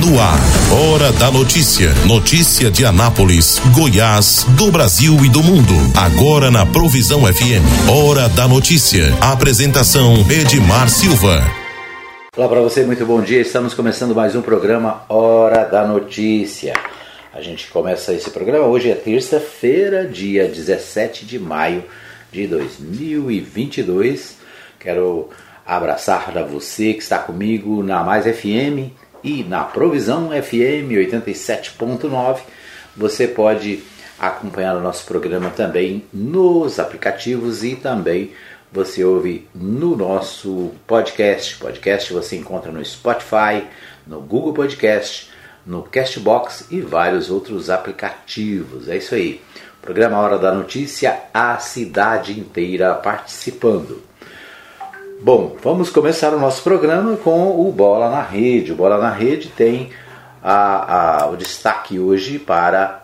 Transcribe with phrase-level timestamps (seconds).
[0.00, 0.40] No ar,
[0.72, 1.92] Hora da Notícia.
[2.04, 5.72] Notícia de Anápolis, Goiás, do Brasil e do mundo.
[5.96, 7.62] Agora na Provisão FM.
[7.88, 9.14] Hora da Notícia.
[9.20, 11.44] Apresentação Edmar Silva.
[12.36, 13.40] Olá para você, muito bom dia.
[13.40, 16.72] Estamos começando mais um programa Hora da Notícia.
[17.32, 21.84] A gente começa esse programa hoje é terça-feira, dia 17 de maio
[22.32, 24.38] de 2022.
[24.80, 25.28] Quero
[25.64, 32.40] abraçar para você que está comigo na Mais FM e na Provisão FM 87.9.
[32.94, 33.82] Você pode
[34.18, 38.32] acompanhar o nosso programa também nos aplicativos e também
[38.70, 41.56] você ouve no nosso podcast.
[41.56, 43.64] Podcast você encontra no Spotify,
[44.06, 45.30] no Google Podcast,
[45.64, 48.88] no Castbox e vários outros aplicativos.
[48.88, 49.40] É isso aí.
[49.80, 54.02] Programa Hora da Notícia, a cidade inteira participando.
[55.22, 58.72] Bom, vamos começar o nosso programa com o Bola na Rede.
[58.72, 59.90] O Bola na Rede tem
[60.42, 63.00] a, a, o destaque hoje para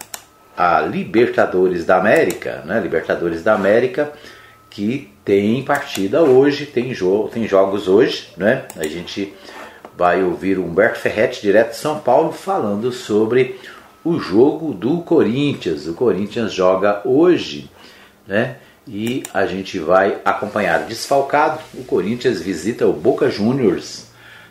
[0.57, 2.79] a Libertadores da América, né?
[2.81, 4.13] Libertadores da América
[4.69, 8.67] que tem partida hoje, tem, jogo, tem jogos hoje, né?
[8.77, 9.35] A gente
[9.97, 13.59] vai ouvir o Humberto Ferretti, direto de São Paulo, falando sobre
[14.05, 15.87] o jogo do Corinthians.
[15.87, 17.71] O Corinthians joga hoje,
[18.27, 18.57] né?
[18.93, 21.61] E a gente vai acompanhar desfalcado.
[21.75, 24.09] O Corinthians visita o Boca Juniors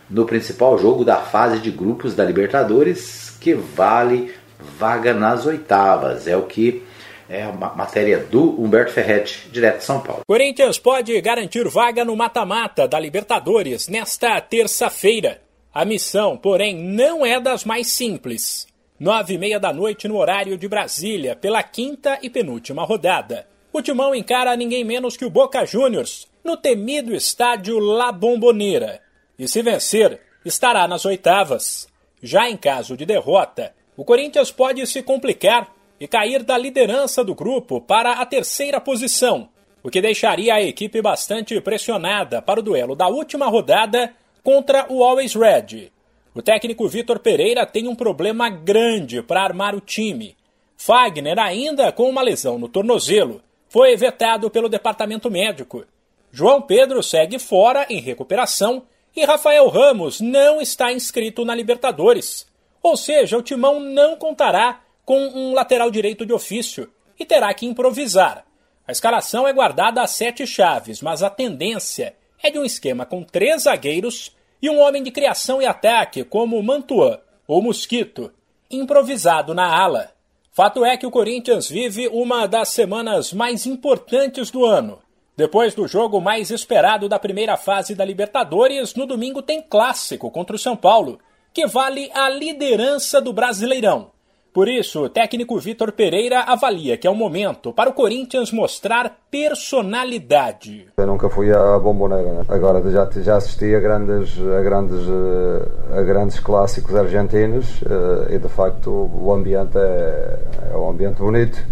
[0.09, 6.26] no principal jogo da fase de grupos da Libertadores, que vale vaga nas oitavas.
[6.26, 6.81] É o que
[7.30, 10.22] é a matéria do Humberto Ferretti, direto de São Paulo.
[10.26, 15.42] Corinthians pode garantir vaga no mata-mata da Libertadores nesta terça-feira.
[15.74, 18.68] A missão, porém, não é das mais simples.
[18.98, 23.48] Nove e meia da noite no horário de Brasília, pela quinta e penúltima rodada.
[23.72, 29.00] O Timão encara ninguém menos que o Boca Juniors no temido estádio La Bombonera.
[29.38, 31.88] E se vencer, estará nas oitavas.
[32.22, 37.36] Já em caso de derrota, o Corinthians pode se complicar e cair da liderança do
[37.36, 39.50] grupo para a terceira posição,
[39.84, 44.13] o que deixaria a equipe bastante pressionada para o duelo da última rodada
[44.44, 45.91] contra o Always Red.
[46.34, 50.36] O técnico Vitor Pereira tem um problema grande para armar o time.
[50.78, 55.85] Fagner, ainda com uma lesão no tornozelo, foi vetado pelo departamento médico.
[56.31, 58.84] João Pedro segue fora em recuperação
[59.16, 62.47] e Rafael Ramos não está inscrito na Libertadores.
[62.81, 67.66] Ou seja, o Timão não contará com um lateral direito de ofício e terá que
[67.66, 68.46] improvisar.
[68.88, 73.24] A escalação é guardada a sete chaves, mas a tendência é de um esquema com
[73.24, 78.31] três zagueiros e um homem de criação e ataque como Mantuan ou Mosquito,
[78.69, 80.12] improvisado na ala.
[80.59, 85.00] Fato é que o Corinthians vive uma das semanas mais importantes do ano.
[85.38, 90.58] Depois do jogo mais esperado da primeira fase da Libertadores, no domingo tem clássico contra
[90.58, 91.18] o São Paulo,
[91.53, 94.12] que vale a liderança do Brasileirão.
[94.52, 99.18] Por isso, o técnico Vitor Pereira avalia que é o momento para o Corinthians mostrar
[99.30, 100.88] personalidade.
[100.98, 102.42] Eu nunca fui à bomboneira, né?
[102.50, 108.40] agora já, já assisti a grandes, a, grandes, eh, a grandes clássicos argentinos eh, e
[108.40, 110.40] de facto o ambiente é,
[110.74, 111.64] é um ambiente bonito.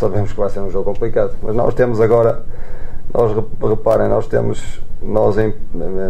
[0.00, 2.42] Sabemos que vai ser um jogo complicado, mas nós temos agora,
[3.14, 3.32] nós
[3.62, 5.54] reparem, nós temos, nós em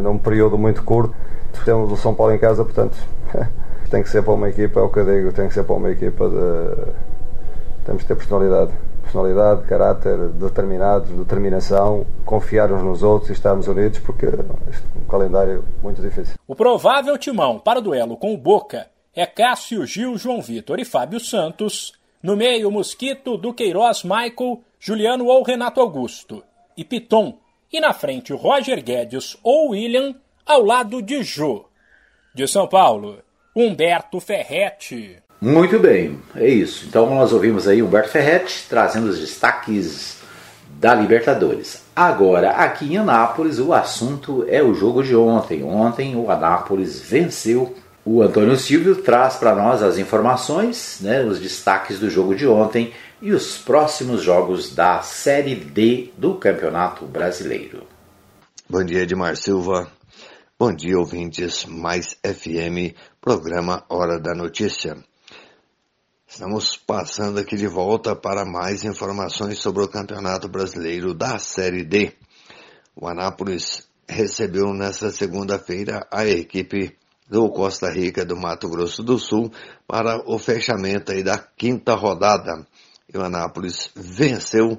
[0.02, 1.14] num período muito curto,
[1.62, 2.96] temos o São Paulo em casa, portanto.
[3.90, 5.74] tem que ser para uma equipa, é o que eu digo, tem que ser para
[5.74, 6.92] uma equipa de.
[7.84, 8.72] Temos que ter personalidade.
[9.02, 14.30] Personalidade, caráter, determinados, determinação, confiar uns nos outros e estarmos unidos, porque é
[14.96, 16.36] um calendário muito difícil.
[16.46, 20.84] O provável timão para o duelo com o Boca é Cássio, Gil, João Vitor e
[20.84, 21.92] Fábio Santos.
[22.22, 26.44] No meio, Mosquito, Duqueiroz, Michael, Juliano ou Renato Augusto.
[26.76, 27.38] E Piton.
[27.72, 30.14] E na frente, Roger Guedes ou William,
[30.46, 31.64] ao lado de Jô.
[32.32, 33.18] De São Paulo,
[33.60, 35.16] Humberto Ferretti.
[35.38, 36.86] Muito bem, é isso.
[36.88, 40.16] Então nós ouvimos aí Humberto Ferretti trazendo os destaques
[40.78, 41.82] da Libertadores.
[41.94, 45.62] Agora, aqui em Anápolis, o assunto é o jogo de ontem.
[45.62, 47.76] Ontem o Anápolis venceu.
[48.02, 52.94] O Antônio Silvio traz para nós as informações, né, os destaques do jogo de ontem
[53.20, 57.82] e os próximos jogos da Série D do Campeonato Brasileiro.
[58.66, 59.99] Bom dia, Edmar Silva.
[60.60, 64.94] Bom dia, ouvintes Mais FM, programa Hora da Notícia.
[66.28, 72.12] Estamos passando aqui de volta para mais informações sobre o Campeonato Brasileiro da Série D.
[72.94, 76.94] O Anápolis recebeu nesta segunda-feira a equipe
[77.26, 79.50] do Costa Rica do Mato Grosso do Sul
[79.86, 82.66] para o fechamento aí da quinta rodada.
[83.10, 84.78] E o Anápolis venceu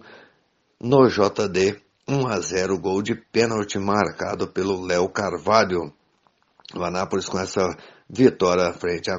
[0.79, 1.81] no JD
[2.11, 5.93] 1 a 0 gol de pênalti marcado pelo Léo Carvalho.
[6.75, 7.61] O Anápolis com essa
[8.09, 9.15] vitória frente à,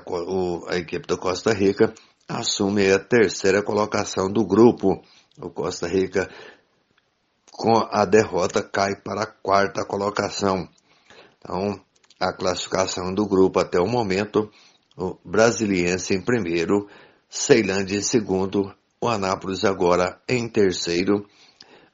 [0.69, 1.95] a equipe do Costa Rica,
[2.29, 5.03] assume a terceira colocação do grupo.
[5.41, 6.29] O Costa Rica,
[7.51, 10.69] com a derrota, cai para a quarta colocação.
[11.39, 11.81] Então,
[12.21, 14.51] a classificação do grupo até o momento,
[14.99, 16.87] o Brasiliense em primeiro,
[17.27, 21.27] Ceilândia em segundo, o Anápolis agora em terceiro,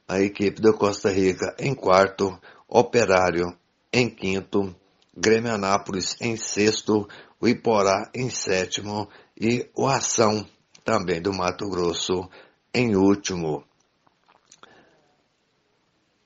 [0.09, 3.55] a equipe do Costa Rica em quarto, Operário
[3.93, 4.75] em quinto,
[5.15, 7.07] Grêmio Anápolis em sexto,
[7.39, 9.09] o Iporá em sétimo
[9.39, 10.47] e o Ação,
[10.85, 12.29] também do Mato Grosso,
[12.73, 13.63] em último.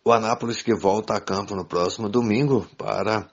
[0.05, 3.29] O Anápolis que volta a campo no próximo domingo para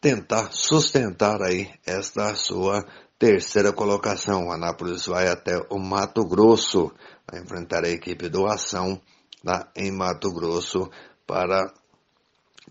[0.00, 2.84] tentar sustentar aí esta sua
[3.18, 4.46] terceira colocação.
[4.46, 6.92] O Anápolis vai até o Mato Grosso,
[7.30, 9.00] vai enfrentar a equipe do Ação
[9.44, 10.90] lá em Mato Grosso
[11.26, 11.72] para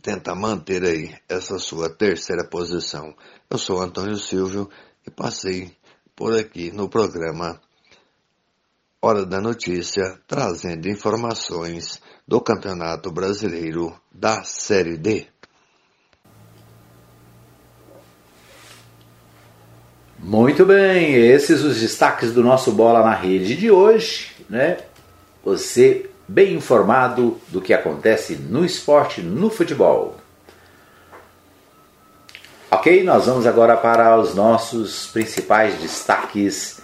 [0.02, 3.16] tentar manter aí essa sua terceira posição.
[3.50, 4.70] Eu sou Antônio Silvio
[5.06, 5.76] e passei
[6.16, 7.60] por aqui no programa
[9.02, 15.28] Hora da Notícia, trazendo informações do Campeonato Brasileiro da Série D.
[20.20, 24.80] Muito bem, esses os destaques do nosso Bola na Rede de hoje, né?
[25.46, 30.18] Você bem informado do que acontece no esporte, no futebol.
[32.70, 36.82] Ok, nós vamos agora para os nossos principais destaques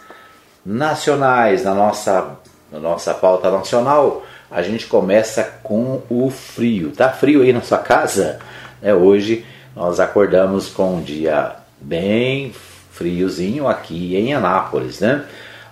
[0.65, 2.37] nacionais na nossa,
[2.71, 4.25] na nossa pauta nacional.
[4.49, 6.91] A gente começa com o frio.
[6.91, 8.39] Tá frio aí na sua casa?
[8.81, 9.45] É, hoje
[9.75, 12.53] nós acordamos com um dia bem
[12.91, 15.25] friozinho aqui em Anápolis, né?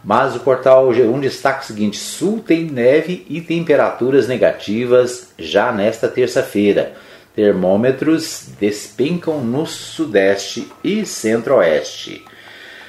[0.03, 6.07] Mas o portal G1 destaca o seguinte: Sul tem neve e temperaturas negativas já nesta
[6.07, 6.94] terça-feira.
[7.36, 12.25] Termômetros despencam no sudeste e centro-oeste.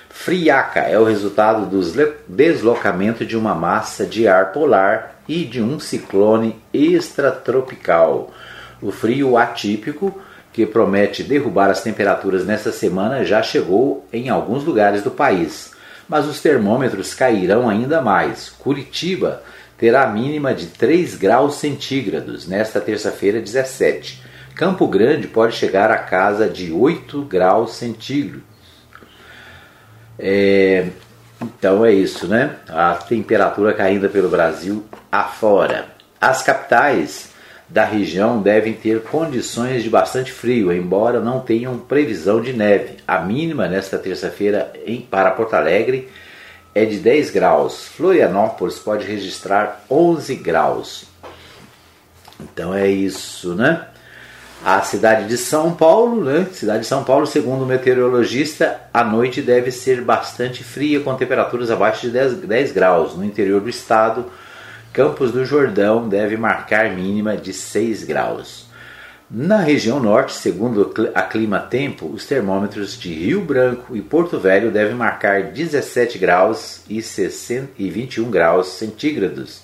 [0.09, 1.81] Friaca é o resultado do
[2.29, 8.33] deslocamento de uma massa de ar polar e de um ciclone extratropical.
[8.81, 10.21] O frio atípico,
[10.53, 15.72] que promete derrubar as temperaturas nesta semana, já chegou em alguns lugares do país
[16.13, 18.51] mas os termômetros cairão ainda mais.
[18.51, 19.43] Curitiba
[19.79, 24.23] terá mínima de 3 graus centígrados nesta terça-feira 17.
[24.55, 28.43] Campo Grande pode chegar a casa de 8 graus centígrados.
[30.19, 30.89] É,
[31.41, 32.57] então é isso, né?
[32.69, 35.87] A temperatura caindo pelo Brasil afora.
[36.21, 37.32] As capitais
[37.73, 42.99] da região devem ter condições de bastante frio, embora não tenham previsão de neve.
[43.09, 44.71] A mínima nesta terça-feira
[45.11, 46.11] para Porto Alegre
[46.75, 47.87] é de 10 graus.
[47.87, 51.05] Florianópolis pode registrar 11 graus.
[52.39, 53.87] Então é isso, né?
[54.63, 56.47] A cidade de São Paulo, né?
[56.53, 61.71] Cidade de São Paulo, segundo o meteorologista, a noite deve ser bastante fria, com temperaturas
[61.71, 63.17] abaixo de 10, 10 graus.
[63.17, 64.27] No interior do estado,
[64.93, 68.67] Campos do Jordão deve marcar mínima de 6 graus.
[69.31, 74.71] Na região norte, segundo a Clima Tempo, os termômetros de Rio Branco e Porto Velho
[74.71, 79.63] devem marcar 17 graus e, 60, e 21 graus centígrados,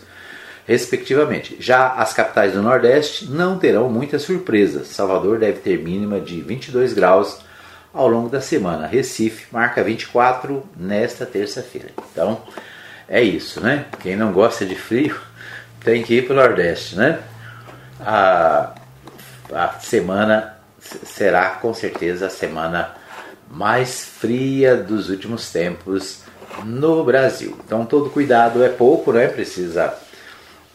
[0.67, 1.59] respectivamente.
[1.61, 4.89] Já as capitais do Nordeste não terão muitas surpresas.
[4.89, 7.41] Salvador deve ter mínima de 22 graus
[7.93, 8.87] ao longo da semana.
[8.87, 11.91] Recife marca 24 nesta terça-feira.
[12.11, 12.41] Então,
[13.09, 13.87] é isso, né?
[14.01, 15.19] Quem não gosta de frio
[15.83, 17.21] tem que ir para o Nordeste, né?
[18.01, 18.75] A,
[19.53, 22.95] a semana será com certeza a semana
[23.51, 26.21] mais fria dos últimos tempos
[26.65, 27.59] no Brasil.
[27.65, 29.27] Então todo cuidado é pouco, né?
[29.27, 29.95] Precisa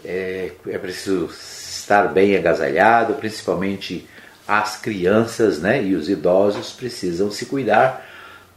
[0.03, 4.07] é, é preciso estar bem agasalhado, principalmente
[4.47, 5.83] as crianças, né?
[5.83, 8.05] E os idosos precisam se cuidar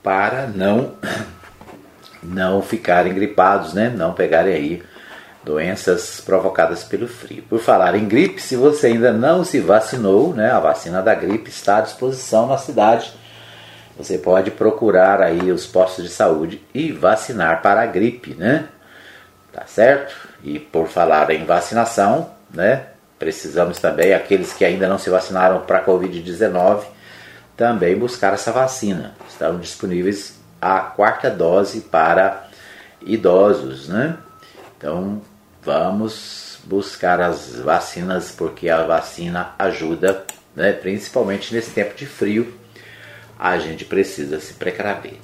[0.03, 0.95] para não
[2.27, 3.89] não ficarem gripados, né?
[3.89, 4.83] Não pegarem aí
[5.45, 7.45] doenças provocadas pelo frio.
[7.49, 10.51] Por falar em gripe, se você ainda não se vacinou, né?
[10.51, 13.13] A vacina da gripe está à disposição na cidade.
[13.97, 18.69] Você pode procurar aí os postos de saúde e vacinar para a gripe, né?
[19.53, 20.15] Tá certo?
[20.43, 22.87] E por falar em vacinação, né?
[23.19, 26.83] Precisamos também, aqueles que ainda não se vacinaram para a Covid-19,
[27.57, 29.15] também buscar essa vacina.
[29.27, 32.49] Estão disponíveis a quarta dose para
[33.01, 34.17] idosos, né?
[34.77, 35.21] Então
[35.63, 40.73] vamos buscar as vacinas porque a vacina ajuda, né?
[40.73, 42.53] Principalmente nesse tempo de frio,
[43.39, 45.19] a gente precisa se precaver.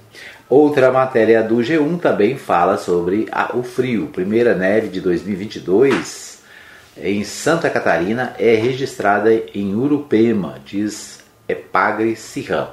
[0.49, 4.09] Outra matéria do G1 também fala sobre a, o frio.
[4.09, 6.43] Primeira neve de 2022
[6.97, 12.69] em Santa Catarina é registrada em Urupema, diz Epagre Sirram.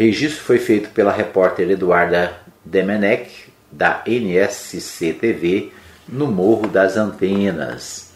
[0.00, 2.32] Registro foi feito pela repórter Eduarda
[2.64, 5.72] Demenech, da NSC TV,
[6.08, 8.10] no Morro das Antenas.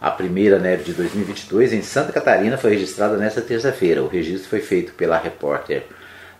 [0.00, 4.02] A primeira neve de 2022 em Santa Catarina foi registrada nesta terça-feira.
[4.02, 5.86] O registro foi feito pela repórter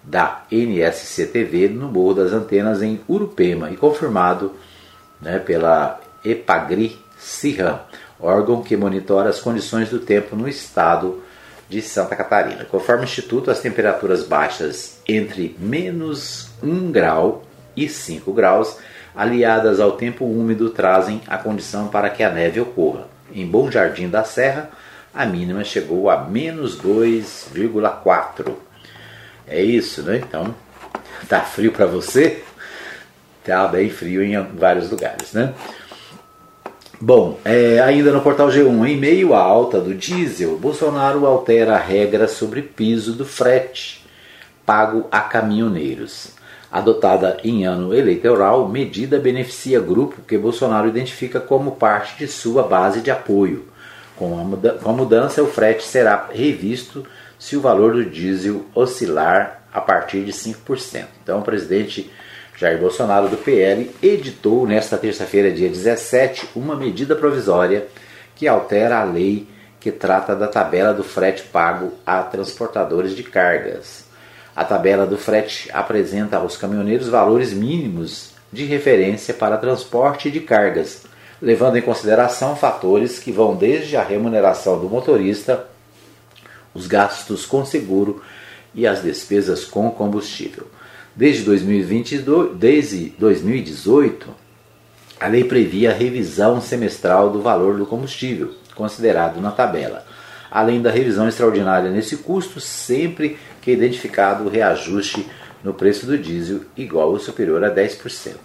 [0.02, 4.56] da NSC TV no Morro das Antenas em Urupema e confirmado
[5.23, 7.78] né, pela Epagri Cirram,
[8.18, 11.23] órgão que monitora as condições do tempo no estado
[11.71, 12.65] de Santa Catarina.
[12.65, 17.45] Conforme o Instituto, as temperaturas baixas entre menos 1 grau
[17.77, 18.77] e 5 graus,
[19.15, 23.07] aliadas ao tempo úmido, trazem a condição para que a neve ocorra.
[23.33, 24.69] Em Bom Jardim da Serra,
[25.15, 28.53] a mínima chegou a menos 2,4.
[29.47, 30.17] É isso, né?
[30.17, 30.53] Então,
[31.29, 32.43] tá frio para você?
[33.45, 35.55] Tá bem frio em vários lugares, né?
[37.02, 41.78] Bom, é, ainda no portal G1, em meio à alta do diesel, Bolsonaro altera a
[41.78, 44.04] regra sobre piso do frete
[44.66, 46.33] pago a caminhoneiros.
[46.71, 53.00] Adotada em ano eleitoral, medida beneficia grupo que Bolsonaro identifica como parte de sua base
[53.00, 53.64] de apoio.
[54.14, 57.07] Com a, mudança, o frete será revisto
[57.38, 61.07] se o valor do diesel oscilar a partir de 5%.
[61.23, 62.11] Então, o presidente
[62.61, 67.87] Jair Bolsonaro, do PL, editou nesta terça-feira, dia 17, uma medida provisória
[68.37, 69.49] que altera a lei
[69.81, 74.05] que trata da tabela do frete pago a transportadores de cargas.
[74.55, 81.05] A tabela do frete apresenta aos caminhoneiros valores mínimos de referência para transporte de cargas,
[81.40, 85.64] levando em consideração fatores que vão desde a remuneração do motorista,
[86.75, 88.23] os gastos com seguro
[88.75, 90.67] e as despesas com combustível.
[91.14, 94.29] Desde 2022, desde 2018,
[95.19, 100.05] a lei previa a revisão semestral do valor do combustível, considerado na tabela,
[100.50, 105.26] além da revisão extraordinária nesse custo, sempre que identificado o reajuste
[105.62, 108.37] no preço do diesel igual ou superior a 10%.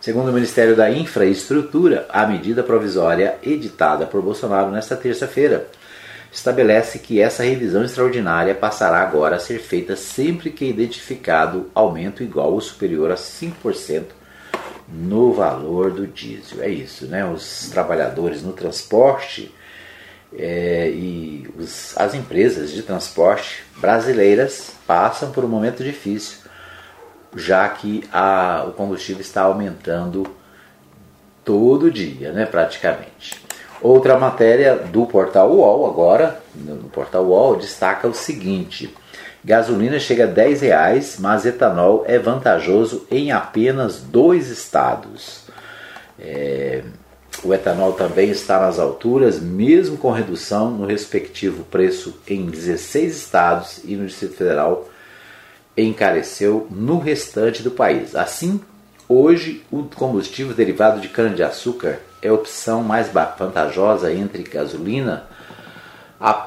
[0.00, 5.68] Segundo o Ministério da Infraestrutura, a medida provisória editada por Bolsonaro nesta terça-feira
[6.32, 12.52] estabelece que essa revisão extraordinária passará agora a ser feita sempre que identificado aumento igual
[12.52, 14.04] ou superior a 5%
[14.88, 16.62] no valor do diesel.
[16.62, 17.24] É isso, né?
[17.24, 19.54] Os trabalhadores no transporte
[20.34, 26.38] é, e os, as empresas de transporte brasileiras passam por um momento difícil,
[27.36, 30.26] já que a, o combustível está aumentando
[31.44, 33.51] todo dia, né, praticamente.
[33.82, 38.94] Outra matéria do portal UOL, agora, no portal UOL, destaca o seguinte:
[39.44, 45.42] gasolina chega a 10 reais, mas etanol é vantajoso em apenas dois estados.
[46.18, 46.82] É,
[47.42, 53.80] o etanol também está nas alturas, mesmo com redução no respectivo preço em 16 estados
[53.84, 54.88] e no Distrito Federal
[55.76, 58.14] encareceu no restante do país.
[58.14, 58.60] Assim,
[59.12, 65.24] hoje o combustível derivado de cana-de-açúcar é a opção mais vantajosa entre gasolina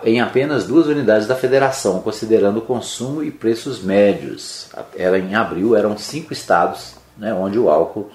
[0.03, 4.69] em apenas duas unidades da federação, considerando o consumo e preços médios.
[4.95, 8.09] Era em abril eram cinco estados né, onde o álcool,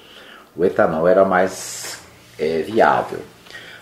[0.56, 1.98] o etanol era mais
[2.38, 3.20] é, viável.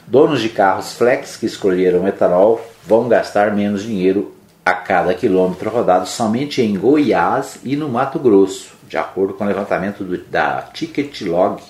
[0.07, 4.35] Donos de carros flex que escolheram etanol vão gastar menos dinheiro
[4.65, 9.47] a cada quilômetro rodado somente em Goiás e no Mato Grosso, de acordo com o
[9.47, 11.63] levantamento do, da Ticket Log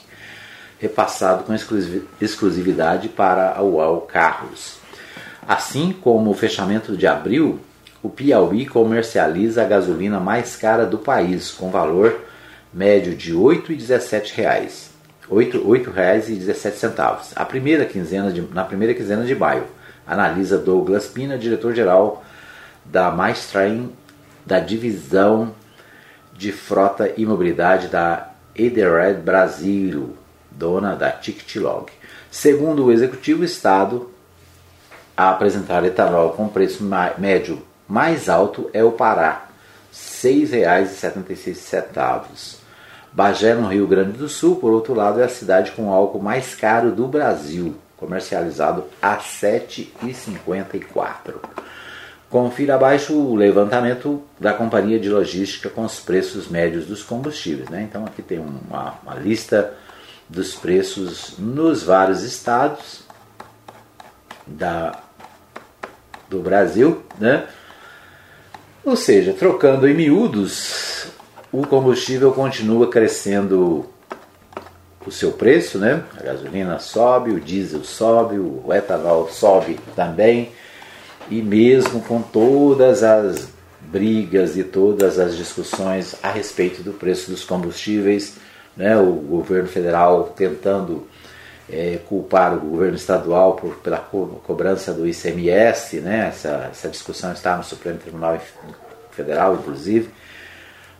[0.78, 1.52] repassado com
[2.20, 4.78] exclusividade para a UAU Carros.
[5.46, 7.58] Assim como o fechamento de abril,
[8.02, 12.20] o Piauí comercializa a gasolina mais cara do país, com valor
[12.72, 14.88] médio de R$ 8,17.
[15.28, 17.32] R$ 8,17.
[17.34, 19.64] A primeira quinzena de, na primeira quinzena de maio,
[20.06, 22.24] analisa Douglas Pina, diretor-geral
[22.84, 23.90] da Mainstream
[24.46, 25.52] da divisão
[26.38, 30.16] de frota e mobilidade da Edenred Brasil,
[30.50, 31.90] dona da TicTlog.
[32.30, 34.08] Segundo o executivo, o Estado
[35.16, 39.48] a apresentar etanol com preço médio mais alto é o Pará,
[39.90, 42.58] R$ 6,76.
[43.12, 46.22] Bagé, no Rio Grande do Sul, por outro lado, é a cidade com o álcool
[46.22, 51.34] mais caro do Brasil, comercializado a R$ 7,54.
[52.30, 57.68] Confira abaixo o levantamento da companhia de logística com os preços médios dos combustíveis.
[57.70, 57.86] Né?
[57.88, 59.74] Então aqui tem uma, uma lista
[60.28, 63.02] dos preços nos vários estados
[64.46, 65.00] da,
[66.28, 67.46] do Brasil, né?
[68.84, 71.08] Ou seja, trocando em miúdos,
[71.52, 73.86] o combustível continua crescendo
[75.06, 76.04] o seu preço, né?
[76.18, 80.52] A gasolina sobe, o diesel sobe, o etanol sobe também,
[81.30, 83.48] e mesmo com todas as
[83.80, 88.36] brigas e todas as discussões a respeito do preço dos combustíveis,
[88.76, 88.96] né?
[88.96, 91.06] o governo federal tentando
[91.70, 96.28] é, culpar o governo estadual por, pela co cobrança do ICMS, né?
[96.28, 98.40] essa, essa discussão está no Supremo Tribunal
[99.10, 100.10] Federal, inclusive,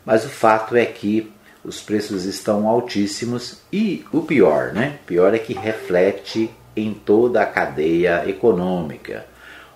[0.05, 1.33] mas o fato é que
[1.65, 4.99] os preços estão altíssimos e o pior, né?
[5.07, 9.27] pior é que reflete em toda a cadeia econômica.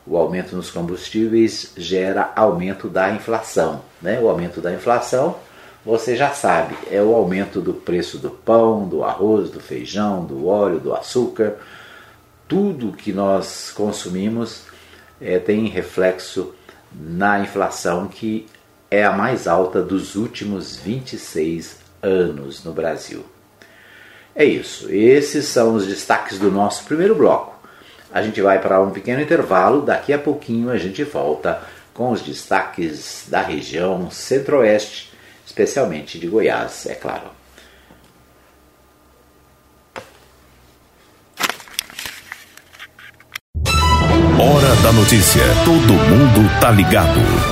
[0.07, 3.83] O aumento nos combustíveis gera aumento da inflação.
[4.01, 4.19] Né?
[4.21, 5.37] O aumento da inflação,
[5.85, 10.47] você já sabe, é o aumento do preço do pão, do arroz, do feijão, do
[10.47, 11.57] óleo, do açúcar.
[12.49, 14.65] Tudo que nós consumimos
[15.21, 16.55] é, tem reflexo
[16.93, 18.47] na inflação, que
[18.91, 23.25] é a mais alta dos últimos 26 anos no Brasil.
[24.35, 27.52] É isso, esses são os destaques do nosso primeiro bloco.
[28.13, 31.63] A gente vai para um pequeno intervalo, daqui a pouquinho a gente volta
[31.95, 35.13] com os destaques da região centro-oeste,
[35.47, 37.31] especialmente de Goiás, é claro.
[44.39, 45.43] Hora da notícia.
[45.65, 47.52] Todo mundo tá ligado.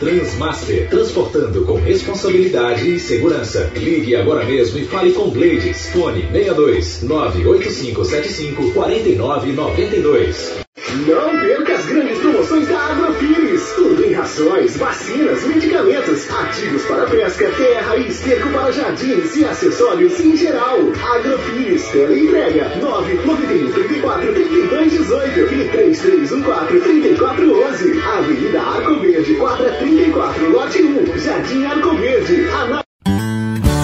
[0.00, 3.70] Transmaster, transportando com responsabilidade e segurança.
[3.76, 5.90] Ligue agora mesmo e fale com Blades.
[5.90, 10.60] Fone 62 98575 4992.
[11.06, 13.72] Não perca as grandes promoções da Agrofires.
[13.76, 17.50] Tudo em rações, vacinas, medicamentos, ativos para pesca,
[17.90, 20.78] terra e esterco para jardins e acessórios em geral.
[21.14, 28.02] Agrofires, tela entrega 991 34 32 18 e 3314 3411.
[28.02, 32.48] Avenida Arco Verde, quadra 34, lote 1, Jardim Arco Verde.
[32.48, 32.82] Ana...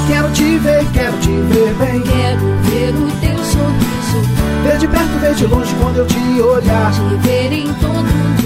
[0.07, 2.03] Quero te ver, quero te ver bem.
[2.03, 4.19] Quero ver o teu sorriso.
[4.63, 6.93] Ver de perto, ver de longe quando eu te olhar.
[6.93, 8.46] Te ver em todo lugar.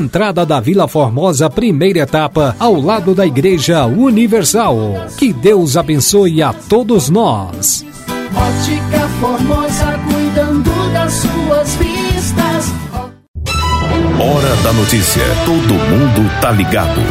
[0.01, 4.77] entrada da Vila Formosa, primeira etapa, ao lado da Igreja Universal.
[5.17, 7.85] Que Deus abençoe a todos nós.
[8.35, 12.73] Ótica Formosa, cuidando das suas vistas.
[14.19, 15.23] Hora da notícia.
[15.45, 17.01] Todo mundo tá ligado.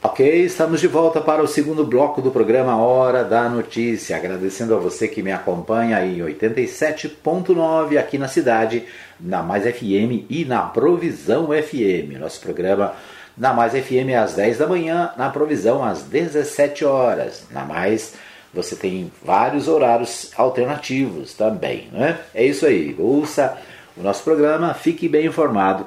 [0.00, 4.16] Ok, estamos de volta para o segundo bloco do programa Hora da Notícia.
[4.16, 8.84] Agradecendo a você que me acompanha em 87.9 aqui na cidade,
[9.20, 12.18] na Mais FM e na Provisão FM.
[12.18, 12.94] Nosso programa
[13.36, 17.46] na Mais FM às 10 da manhã, na Provisão às 17 horas.
[17.50, 18.14] Na Mais
[18.52, 22.18] você tem vários horários alternativos também, né?
[22.34, 22.96] É isso aí.
[22.98, 23.58] Ouça
[23.96, 25.86] o nosso programa, fique bem informado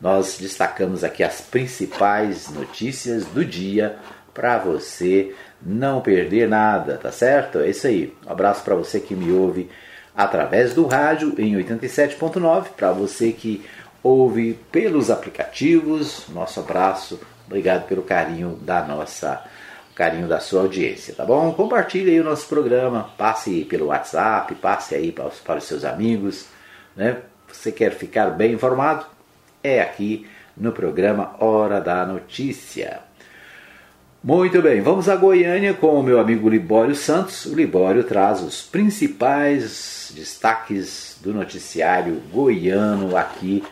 [0.00, 3.96] nós destacamos aqui as principais notícias do dia
[4.34, 7.58] para você não perder nada, tá certo?
[7.60, 8.14] É isso aí.
[8.26, 9.70] Um abraço para você que me ouve
[10.16, 13.64] através do rádio em 87.9, para você que
[14.02, 16.26] ouve pelos aplicativos.
[16.28, 17.20] Nosso abraço.
[17.46, 19.44] Obrigado pelo carinho da nossa
[19.94, 21.54] carinho da sua audiência, tá bom?
[21.54, 25.86] Compartilhe aí o nosso programa, passe pelo WhatsApp, passe aí para os, para os seus
[25.86, 26.46] amigos,
[26.94, 27.16] né?
[27.50, 29.06] Você quer ficar bem informado?
[29.66, 30.26] é aqui
[30.56, 33.05] no programa Hora da Notícia.
[34.26, 37.46] Muito bem, vamos a Goiânia com o meu amigo Libório Santos.
[37.46, 43.62] O Libório traz os principais destaques do noticiário goiano aqui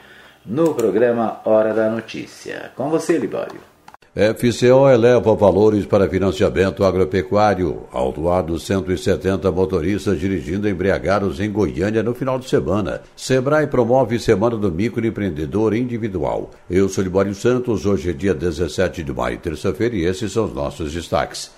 [0.46, 2.70] no programa Hora da Notícia.
[2.76, 3.73] Com você, Libório.
[4.14, 7.80] FCO eleva valores para financiamento agropecuário.
[7.90, 13.02] Autuados 170 motoristas dirigindo embriagados em Goiânia no final de semana.
[13.16, 16.48] Sebrae promove Semana do Microempreendedor Individual.
[16.70, 20.54] Eu sou Libório Santos, hoje é dia 17 de maio, terça-feira, e esses são os
[20.54, 21.50] nossos destaques.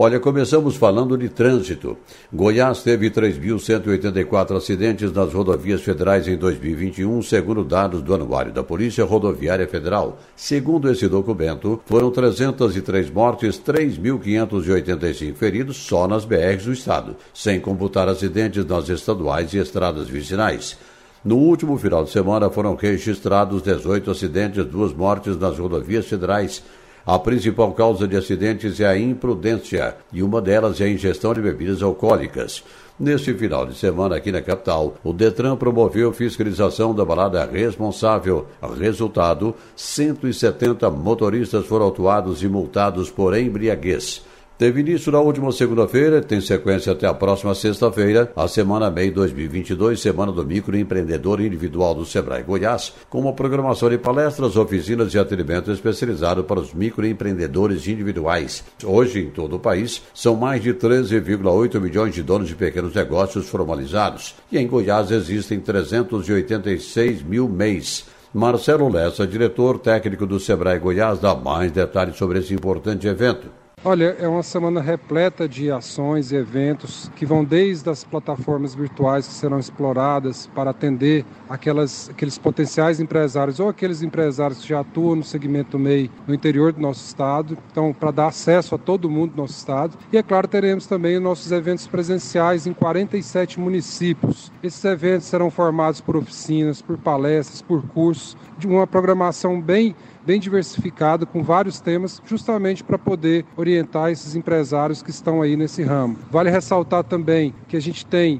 [0.00, 1.96] Olha, começamos falando de trânsito.
[2.32, 9.04] Goiás teve 3.184 acidentes nas rodovias federais em 2021, segundo dados do Anuário da Polícia
[9.04, 10.20] Rodoviária Federal.
[10.36, 18.08] Segundo esse documento, foram 303 mortes, 3.585 feridos só nas BRs do estado, sem computar
[18.08, 20.78] acidentes nas estaduais e estradas vicinais.
[21.24, 26.62] No último final de semana foram registrados 18 acidentes, duas mortes nas rodovias federais.
[27.08, 31.40] A principal causa de acidentes é a imprudência e uma delas é a ingestão de
[31.40, 32.62] bebidas alcoólicas.
[33.00, 38.46] Neste final de semana aqui na capital, o Detran promoveu fiscalização da balada responsável.
[38.78, 44.22] Resultado: 170 motoristas foram autuados e multados por embriaguez.
[44.58, 50.00] Teve início na última segunda-feira, tem sequência até a próxima sexta-feira, a Semana MEI 2022,
[50.00, 55.70] Semana do Microempreendedor Individual do Sebrae Goiás, com uma programação de palestras, oficinas e atendimento
[55.70, 58.64] especializado para os microempreendedores individuais.
[58.82, 63.48] Hoje, em todo o país, são mais de 13,8 milhões de donos de pequenos negócios
[63.48, 68.06] formalizados, e em Goiás existem 386 mil MEIs.
[68.34, 73.46] Marcelo Lessa, diretor técnico do Sebrae Goiás, dá mais detalhes sobre esse importante evento.
[73.84, 79.28] Olha, é uma semana repleta de ações e eventos que vão desde as plataformas virtuais
[79.28, 85.14] que serão exploradas para atender aquelas, aqueles potenciais empresários ou aqueles empresários que já atuam
[85.14, 89.34] no segmento MEI no interior do nosso estado, então para dar acesso a todo mundo
[89.34, 89.96] do nosso estado.
[90.12, 94.50] E é claro, teremos também os nossos eventos presenciais em 47 municípios.
[94.60, 99.94] Esses eventos serão formados por oficinas, por palestras, por cursos, de uma programação bem
[100.28, 105.82] bem diversificado, com vários temas, justamente para poder orientar esses empresários que estão aí nesse
[105.82, 106.18] ramo.
[106.30, 108.38] Vale ressaltar também que a gente tem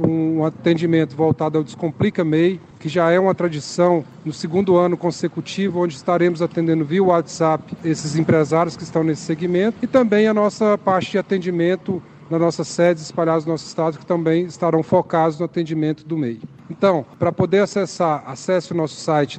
[0.00, 5.84] um atendimento voltado ao Descomplica MEI, que já é uma tradição no segundo ano consecutivo,
[5.84, 10.76] onde estaremos atendendo via WhatsApp esses empresários que estão nesse segmento, e também a nossa
[10.76, 15.44] parte de atendimento nas nossas sedes espalhadas no nosso estado, que também estarão focados no
[15.44, 16.40] atendimento do MEI.
[16.68, 19.38] Então, para poder acessar, acesse o nosso site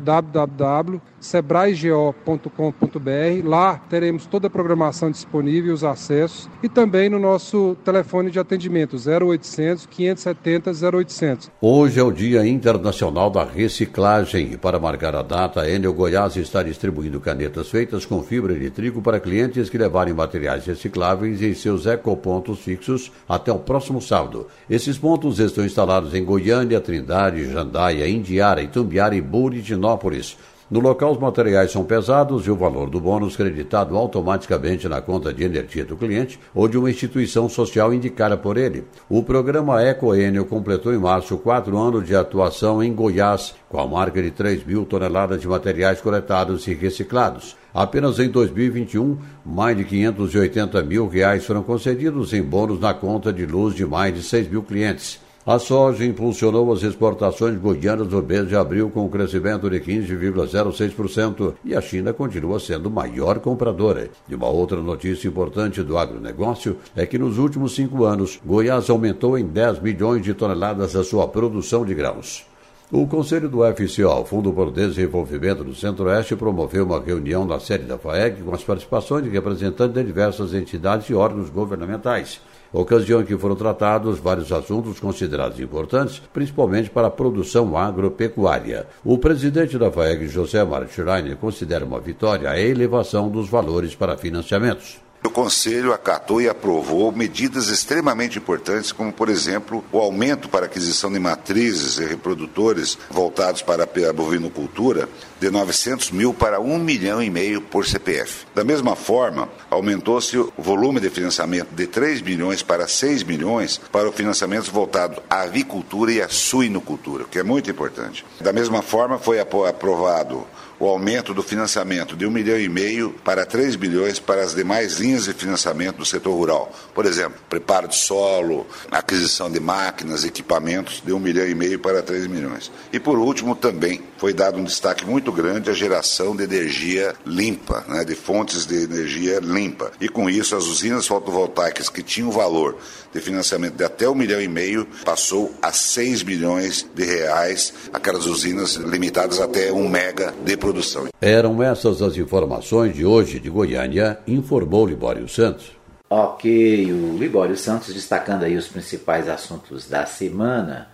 [1.23, 3.47] www.sebraego.com.br.
[3.47, 8.97] Lá teremos toda a programação disponível, os acessos e também no nosso telefone de atendimento
[8.97, 11.51] 0800 570 0800.
[11.61, 16.35] Hoje é o Dia Internacional da Reciclagem e para marcar a data, a Enel Goiás
[16.35, 21.53] está distribuindo canetas feitas com fibra de trigo para clientes que levarem materiais recicláveis em
[21.53, 24.47] seus ecopontos fixos até o próximo sábado.
[24.69, 30.37] Esses pontos estão instalados em Goiânia, Trindade, Jandaia, Indiara, Itumbiara e Buritinópolis.
[30.71, 35.33] No local, os materiais são pesados e o valor do bônus creditado automaticamente na conta
[35.33, 38.85] de energia do cliente ou de uma instituição social indicada por ele.
[39.09, 44.21] O programa EcoEnio completou em março quatro anos de atuação em Goiás, com a marca
[44.21, 47.57] de 3 mil toneladas de materiais coletados e reciclados.
[47.73, 53.45] Apenas em 2021, mais de 580 mil reais foram concedidos em bônus na conta de
[53.45, 55.19] luz de mais de 6 mil clientes.
[55.45, 61.55] A soja impulsionou as exportações goianas no mês de abril com um crescimento de 15,06%
[61.65, 64.09] e a China continua sendo maior compradora.
[64.29, 69.37] E uma outra notícia importante do agronegócio é que nos últimos cinco anos, Goiás aumentou
[69.37, 72.45] em 10 milhões de toneladas a sua produção de grãos.
[72.89, 77.97] O Conselho do FCO, Fundo por Desenvolvimento do Centro-Oeste, promoveu uma reunião na sede da
[77.97, 82.39] FAEG com as participações de representantes de diversas entidades e órgãos governamentais
[82.79, 88.87] ocasião em que foram tratados vários assuntos considerados importantes, principalmente para a produção agropecuária.
[89.05, 90.59] O presidente da FAEG, José
[90.89, 95.03] Schreiner, considera uma vitória a elevação dos valores para financiamentos.
[95.25, 101.09] O Conselho acatou e aprovou medidas extremamente importantes, como, por exemplo, o aumento para aquisição
[101.11, 105.07] de matrizes e reprodutores voltados para a bovinocultura
[105.39, 108.45] de 900 mil para 1 milhão e meio por CPF.
[108.53, 114.09] Da mesma forma, aumentou-se o volume de financiamento de 3 milhões para 6 milhões para
[114.09, 118.25] o financiamento voltado à avicultura e à suinocultura, que é muito importante.
[118.41, 120.45] Da mesma forma, foi aprovado
[120.83, 124.99] o aumento do financiamento de um milhão e meio para 3 bilhões para as demais
[124.99, 126.71] linhas de financiamento do setor rural.
[126.93, 132.01] Por exemplo, preparo de solo, aquisição de máquinas, equipamentos de um milhão e meio para
[132.01, 132.69] 3 milhões.
[132.91, 137.83] E por último, também foi dado um destaque muito grande à geração de energia limpa,
[137.89, 139.91] né, de fontes de energia limpa.
[139.99, 142.77] E com isso, as usinas fotovoltaicas que tinham valor
[143.13, 148.25] de financiamento de até um milhão e meio passou a 6 milhões de reais, aquelas
[148.25, 151.09] usinas limitadas até um mega de produção.
[151.19, 155.73] Eram essas as informações de hoje de Goiânia, informou Libório Santos.
[156.09, 160.87] Ok, o Libório Santos destacando aí os principais assuntos da semana.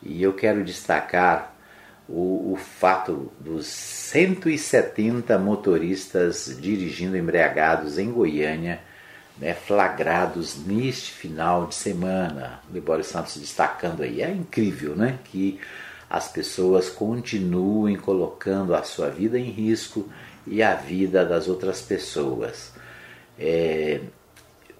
[0.00, 1.57] E eu quero destacar
[2.08, 8.80] o, o fato dos 170 motoristas dirigindo embriagados em Goiânia
[9.38, 12.60] né, flagrados neste final de semana.
[12.68, 14.22] O Libório Santos destacando aí.
[14.22, 15.60] É incrível né, que
[16.10, 20.08] as pessoas continuem colocando a sua vida em risco
[20.46, 22.72] e a vida das outras pessoas.
[23.38, 24.00] É,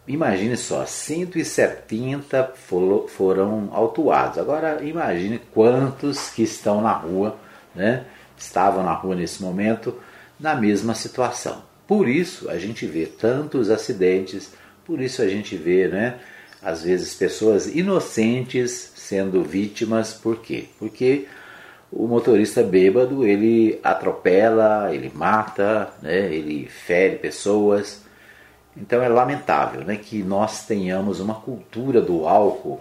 [0.08, 2.54] imagine só, 170
[3.08, 4.38] foram autuados.
[4.38, 7.36] Agora imagine quantos que estão na rua,
[7.74, 8.04] né?
[8.36, 9.94] estavam na rua nesse momento,
[10.38, 11.62] na mesma situação.
[11.86, 14.52] Por isso a gente vê tantos acidentes,
[14.84, 16.18] por isso a gente vê, né,
[16.62, 20.66] às vezes pessoas inocentes sendo vítimas, por quê?
[20.78, 21.26] Porque
[21.90, 28.02] o motorista bêbado ele atropela, ele mata, né, ele fere pessoas.
[28.80, 32.80] Então é lamentável né, que nós tenhamos uma cultura do álcool,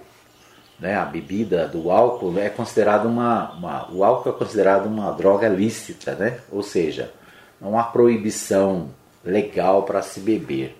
[0.79, 5.49] né, a bebida do álcool é considerada uma, uma, o álcool é considerado uma droga
[5.49, 6.39] lícita, né?
[6.51, 7.11] ou seja,
[7.59, 8.89] não há proibição
[9.25, 10.77] legal para se beber.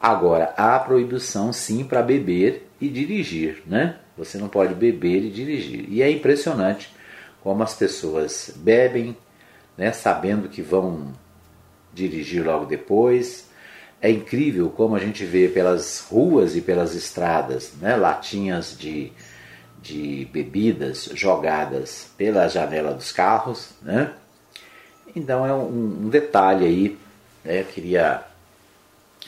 [0.00, 3.96] Agora, há proibição sim para beber e dirigir, né?
[4.16, 5.86] Você não pode beber e dirigir.
[5.88, 6.94] E é impressionante
[7.42, 9.16] como as pessoas bebem,
[9.76, 11.12] né, sabendo que vão
[11.92, 13.43] dirigir logo depois.
[14.04, 19.10] É incrível como a gente vê pelas ruas e pelas estradas né, latinhas de,
[19.80, 23.70] de bebidas jogadas pela janela dos carros.
[23.80, 24.12] Né?
[25.16, 26.98] Então é um, um detalhe aí,
[27.42, 28.22] né, eu queria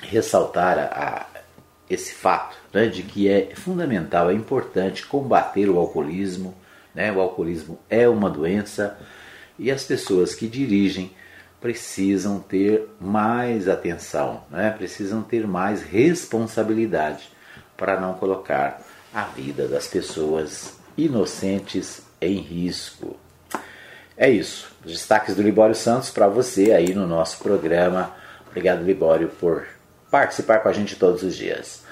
[0.03, 1.27] ressaltar a, a
[1.89, 6.55] esse fato né, de que é fundamental, é importante combater o alcoolismo,
[6.95, 7.11] né?
[7.11, 8.99] O alcoolismo é uma doença
[9.59, 11.13] e as pessoas que dirigem
[11.61, 14.71] precisam ter mais atenção, né?
[14.71, 17.31] precisam ter mais responsabilidade
[17.77, 23.17] para não colocar a vida das pessoas inocentes em risco.
[24.17, 24.71] É isso.
[24.85, 28.13] Os destaques do Libório Santos para você aí no nosso programa.
[28.49, 29.67] Obrigado, Libório, por
[30.11, 31.85] participar com a gente todos os dias.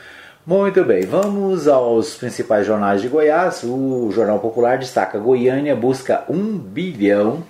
[0.47, 3.63] Muito bem, vamos aos principais jornais de Goiás.
[3.63, 7.43] O Jornal Popular destaca: Goiânia busca um bilhão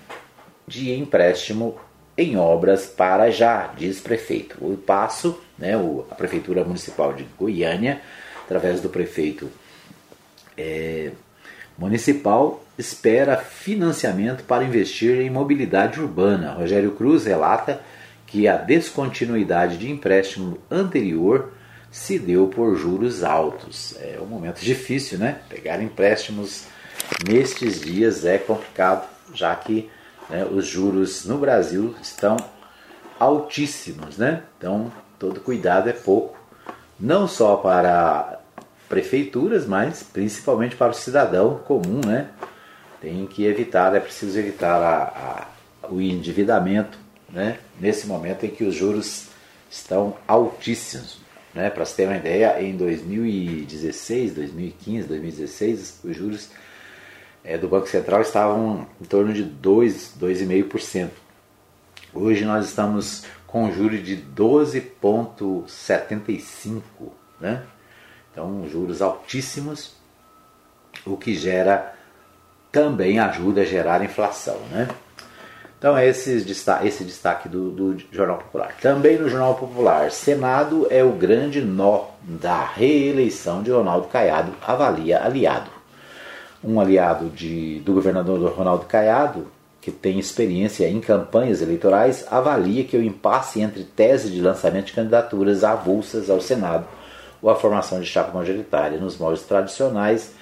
[0.67, 1.77] de empréstimo
[2.17, 4.57] em obras para já, diz prefeito.
[4.61, 8.01] O passo, né, o, a Prefeitura Municipal de Goiânia,
[8.45, 9.51] através do prefeito
[10.57, 11.11] é,
[11.77, 16.53] municipal, espera financiamento para investir em mobilidade urbana.
[16.53, 17.81] Rogério Cruz relata
[18.27, 21.53] que a descontinuidade de empréstimo anterior
[21.91, 23.97] se deu por juros altos.
[24.01, 25.39] É um momento difícil, né?
[25.49, 26.65] Pegar empréstimos
[27.29, 29.89] nestes dias é complicado, já que
[30.29, 32.37] né, os juros no Brasil estão
[33.19, 34.43] altíssimos, né?
[34.59, 36.37] Então, todo cuidado é pouco,
[36.99, 38.41] não só para
[38.89, 42.29] prefeituras, mas principalmente para o cidadão comum, né?
[43.01, 45.47] Tem que evitar, é preciso evitar a,
[45.83, 47.59] a, o endividamento, né?
[47.81, 49.27] Nesse momento em que os juros
[49.71, 51.19] estão altíssimos.
[51.55, 51.71] Né?
[51.71, 56.49] Para você ter uma ideia, em 2016, 2015, 2016, os juros
[57.45, 61.11] é, do Banco Central estavam em torno de 2, 2,5%.
[62.13, 66.83] Hoje nós estamos com juros de 12,75%.
[67.39, 67.63] Né?
[68.33, 69.95] Então, juros altíssimos,
[71.05, 71.95] o que gera
[72.73, 74.59] também ajuda a gerar inflação.
[74.71, 74.89] Né?
[75.79, 78.75] Então, esse destaque, esse destaque do, do, Jornal Popular.
[78.81, 85.23] Também no Jornal Popular, Senado é o grande nó da reeleição de Ronaldo Caiado, avalia
[85.23, 85.74] aliado.
[86.65, 89.47] Um aliado de, do governador Ronaldo Caiado,
[89.81, 94.93] que tem experiência em campanhas eleitorais, avalia que o impasse entre tese de lançamento de
[94.95, 96.87] candidaturas avulsas ao Senado
[97.43, 100.33] ou a formação de chapa majoritária nos moldes tradicionais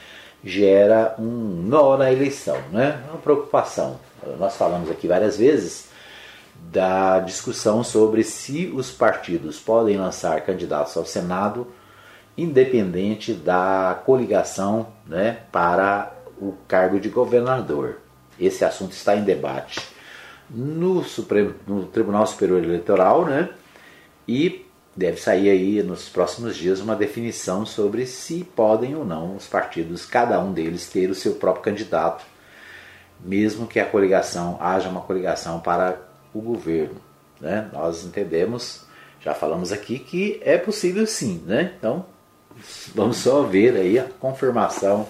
[0.44, 3.00] gera um nó na eleição, né?
[3.10, 3.98] uma preocupação
[4.38, 5.88] nós falamos aqui várias vezes
[6.70, 11.66] da discussão sobre se os partidos podem lançar candidatos ao Senado
[12.36, 17.98] independente da coligação né, para o cargo de governador.
[18.38, 19.80] Esse assunto está em debate
[20.50, 23.50] no, Supremo, no Tribunal Superior Eleitoral né,
[24.26, 24.66] e
[24.96, 30.04] deve sair aí nos próximos dias uma definição sobre se podem ou não os partidos,
[30.04, 32.24] cada um deles, ter o seu próprio candidato
[33.24, 35.98] mesmo que a coligação haja uma coligação para
[36.34, 37.00] o governo.
[37.40, 37.68] Né?
[37.72, 38.84] Nós entendemos,
[39.20, 41.42] já falamos aqui, que é possível sim.
[41.46, 41.74] Né?
[41.78, 42.04] Então,
[42.94, 45.06] vamos só ver aí a confirmação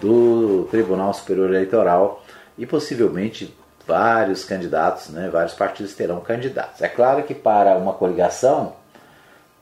[0.00, 2.24] do Tribunal Superior Eleitoral
[2.56, 3.54] e possivelmente
[3.86, 5.28] vários candidatos, né?
[5.30, 6.80] vários partidos terão candidatos.
[6.80, 8.74] É claro que para uma coligação,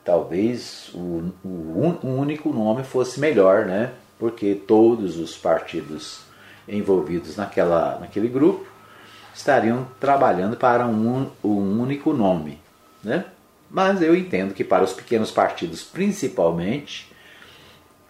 [0.03, 3.91] talvez o, o único nome fosse melhor, né?
[4.17, 6.21] porque todos os partidos
[6.67, 8.65] envolvidos naquela, naquele grupo
[9.33, 12.59] estariam trabalhando para um, um único nome.
[13.03, 13.25] Né?
[13.69, 17.09] Mas eu entendo que para os pequenos partidos, principalmente,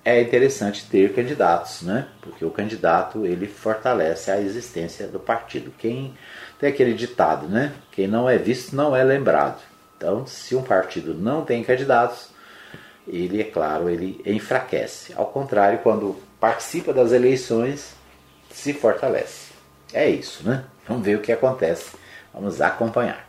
[0.06, 2.08] é interessante ter candidatos, né?
[2.22, 5.72] Porque o candidato ele fortalece a existência do partido.
[5.78, 6.14] Quem
[6.60, 7.74] tem aquele ditado, né?
[7.92, 9.62] Quem não é visto não é lembrado.
[9.98, 12.30] Então, se um partido não tem candidatos,
[13.06, 15.14] ele, é claro, ele enfraquece.
[15.14, 17.94] Ao contrário, quando participa das eleições,
[18.50, 19.52] se fortalece.
[19.92, 20.64] É isso, né?
[20.88, 21.92] Vamos ver o que acontece.
[22.34, 23.29] Vamos acompanhar.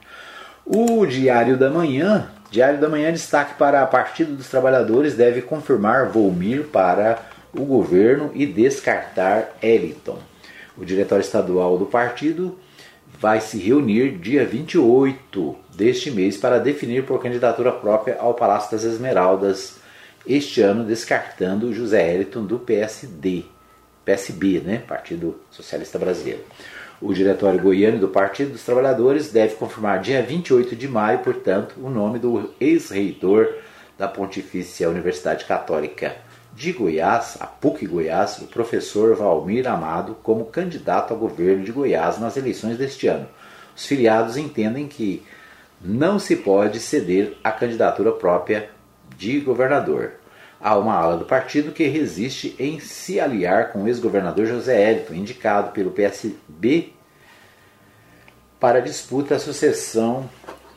[0.64, 6.08] O Diário da Manhã, Diário da Manhã destaque para a Partido dos Trabalhadores deve confirmar
[6.08, 7.18] Volmir para
[7.52, 10.18] o governo e descartar Eliton.
[10.76, 12.58] O diretório estadual do partido
[13.18, 18.84] vai se reunir dia 28 deste mês para definir por candidatura própria ao Palácio das
[18.84, 19.78] Esmeraldas
[20.26, 23.44] este ano, descartando José Eliton do PSD,
[24.04, 24.82] PSB, né?
[24.86, 26.42] Partido Socialista Brasileiro.
[27.00, 31.88] O Diretório Goiano do Partido dos Trabalhadores deve confirmar dia 28 de maio, portanto, o
[31.88, 33.54] nome do ex-reitor
[33.96, 36.16] da Pontifícia Universidade Católica
[36.54, 42.20] de Goiás, a PUC Goiás, o professor Valmir Amado, como candidato ao governo de Goiás
[42.20, 43.26] nas eleições deste ano.
[43.74, 45.22] Os filiados entendem que
[45.80, 48.68] não se pode ceder a candidatura própria
[49.16, 50.19] de governador.
[50.62, 55.14] Há uma ala do partido que resiste em se aliar com o ex-governador José Hélito,
[55.14, 56.92] indicado pelo PSB
[58.60, 60.28] para a disputa à sucessão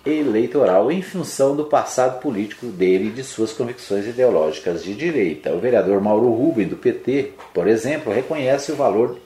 [0.06, 5.52] eleitoral em função do passado político dele e de suas convicções ideológicas de direita.
[5.52, 9.20] O vereador Mauro Rubem, do PT, por exemplo, reconhece o valor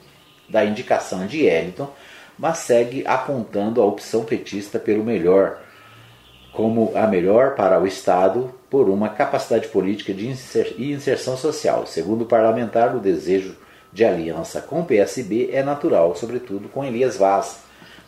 [0.48, 1.88] da indicação de Eliton,
[2.36, 5.60] mas segue apontando a opção petista pelo melhor,
[6.52, 10.26] como a melhor para o Estado por uma capacidade política de
[10.76, 11.86] e inserção social.
[11.86, 13.56] Segundo o parlamentar, o desejo
[13.92, 17.60] de aliança com o PSB é natural, sobretudo com Elias Vaz,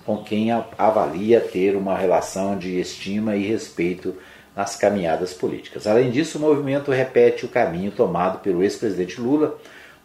[0.05, 4.14] com quem avalia ter uma relação de estima e respeito
[4.55, 5.87] nas caminhadas políticas.
[5.87, 9.57] Além disso, o movimento repete o caminho tomado pelo ex-presidente Lula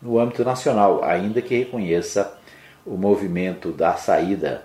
[0.02, 2.38] no âmbito nacional, ainda que reconheça
[2.86, 4.64] o movimento da saída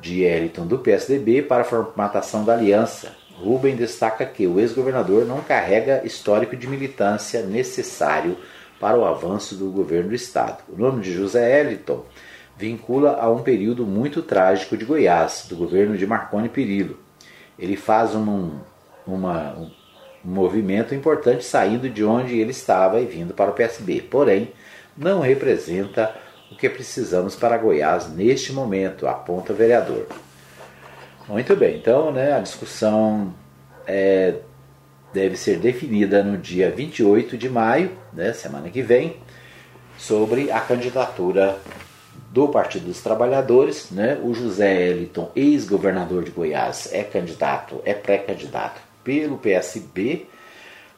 [0.00, 5.40] de Eliton do PSDB para a formatação da aliança Rubem destaca que o ex-governador não
[5.40, 8.36] carrega histórico de militância necessário
[8.80, 10.62] para o avanço do governo do estado.
[10.68, 12.04] O nome de José Eliton
[12.56, 16.98] vincula a um período muito trágico de Goiás, do governo de Marconi Perillo.
[17.58, 18.50] Ele faz um,
[19.06, 19.70] uma, um
[20.24, 24.52] movimento importante saindo de onde ele estava e vindo para o PSB, porém
[24.96, 26.14] não representa
[26.50, 30.06] o que precisamos para Goiás neste momento, aponta o vereador.
[31.26, 33.32] Muito bem, então né, a discussão
[33.86, 34.34] é,
[35.10, 39.16] deve ser definida no dia 28 de maio, né, semana que vem,
[39.96, 41.58] sobre a candidatura
[42.30, 43.90] do Partido dos Trabalhadores.
[43.90, 50.26] Né, o José Eliton, ex-governador de Goiás, é candidato, é pré-candidato pelo PSB,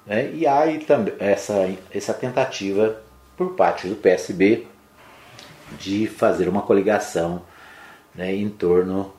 [0.05, 3.01] né, e há aí também essa, essa tentativa
[3.37, 4.67] por parte do PSB
[5.79, 7.43] de fazer uma coligação
[8.13, 9.16] né, em torno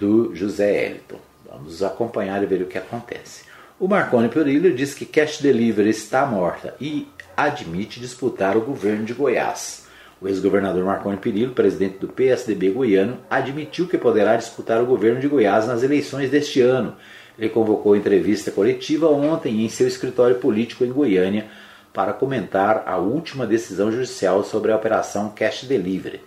[0.00, 1.18] do José Eliton.
[1.48, 3.44] Vamos acompanhar e ver o que acontece.
[3.78, 9.12] O Marconi Perillo diz que Cash Delivery está morta e admite disputar o governo de
[9.12, 9.86] Goiás.
[10.20, 15.28] O ex-governador Marconi Perillo, presidente do PSDB goiano, admitiu que poderá disputar o governo de
[15.28, 16.94] Goiás nas eleições deste ano.
[17.38, 21.48] Ele convocou entrevista coletiva ontem em seu escritório político em Goiânia
[21.90, 26.20] para comentar a última decisão judicial sobre a operação Cash Delivery.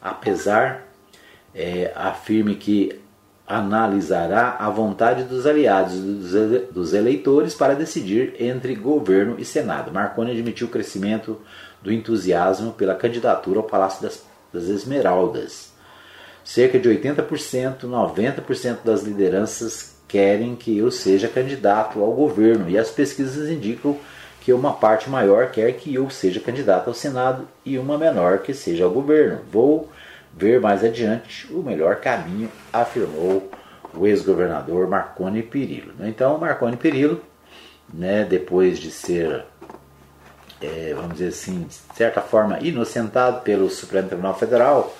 [0.00, 0.86] Apesar,
[1.54, 2.98] é, afirme que
[3.46, 5.94] analisará a vontade dos aliados
[6.72, 9.92] dos eleitores para decidir entre governo e Senado.
[9.92, 11.40] Marconi admitiu o crescimento
[11.82, 15.72] do entusiasmo pela candidatura ao Palácio das, das Esmeraldas.
[16.42, 22.90] Cerca de 80%, 90% das lideranças querem que eu seja candidato ao governo e as
[22.90, 23.98] pesquisas indicam
[24.40, 28.52] que uma parte maior quer que eu seja candidato ao Senado e uma menor que
[28.52, 29.40] seja ao governo.
[29.50, 29.90] Vou
[30.36, 33.50] ver mais adiante o melhor caminho, afirmou
[33.94, 35.92] o ex-governador Marconi Perillo.
[36.00, 37.20] Então, Marconi Perillo,
[37.92, 39.44] né, depois de ser,
[40.60, 44.94] é, vamos dizer assim, de certa forma inocentado pelo Supremo Tribunal Federal,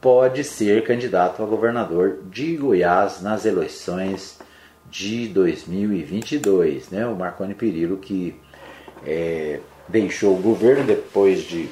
[0.00, 4.38] pode ser candidato a governador de Goiás nas eleições
[4.90, 6.90] de 2022.
[6.90, 7.06] Né?
[7.06, 8.40] O Marconi Perillo que
[9.04, 11.68] é, deixou o governo depois de,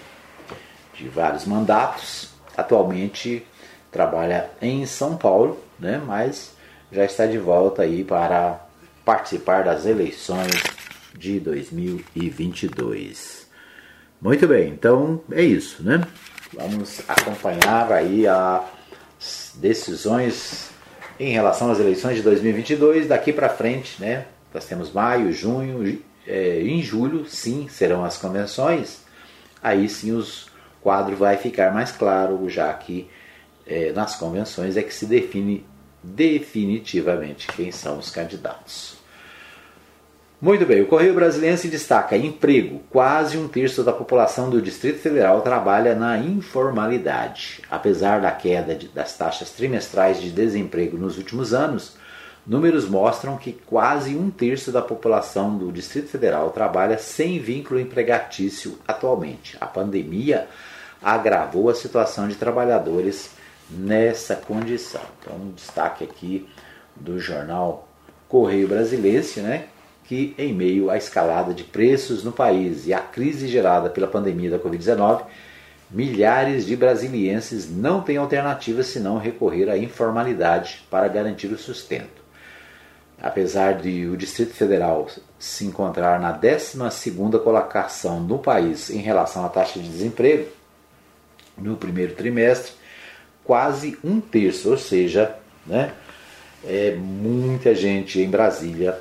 [0.94, 3.44] de vários mandatos, atualmente
[3.90, 6.52] trabalha em São Paulo, né, mas
[6.90, 8.60] já está de volta aí para
[9.04, 10.62] participar das eleições
[11.16, 13.46] de 2022.
[14.20, 16.02] Muito bem, então é isso, né?
[16.52, 20.70] Vamos acompanhar aí as decisões
[21.18, 24.26] em relação às eleições de 2022, daqui para frente, né?
[24.52, 29.02] Nós temos maio, junho, é, em julho, sim, serão as convenções.
[29.62, 30.48] Aí sim os
[30.84, 33.08] quadro vai ficar mais claro, já que
[33.66, 35.66] é, nas convenções é que se define
[36.02, 39.02] definitivamente quem são os candidatos.
[40.38, 42.82] Muito bem, o Correio Brasileiro se destaca emprego.
[42.90, 47.62] Quase um terço da população do Distrito Federal trabalha na informalidade.
[47.70, 51.96] Apesar da queda de, das taxas trimestrais de desemprego nos últimos anos,
[52.46, 58.78] números mostram que quase um terço da população do Distrito Federal trabalha sem vínculo empregatício
[58.86, 59.56] atualmente.
[59.58, 60.46] A pandemia
[61.04, 63.30] agravou a situação de trabalhadores
[63.70, 65.02] nessa condição.
[65.20, 66.48] Então, um destaque aqui
[66.96, 67.86] do jornal
[68.28, 69.66] Correio Brasilense, né,
[70.04, 74.50] que em meio à escalada de preços no país e à crise gerada pela pandemia
[74.50, 75.22] da Covid-19,
[75.90, 82.24] milhares de brasilienses não têm alternativa senão recorrer à informalidade para garantir o sustento.
[83.20, 85.06] Apesar de o Distrito Federal
[85.38, 90.48] se encontrar na 12ª colocação no país em relação à taxa de desemprego,
[91.56, 92.72] no primeiro trimestre,
[93.44, 95.36] quase um terço, ou seja,
[95.66, 95.92] né,
[96.66, 98.98] é muita gente em Brasília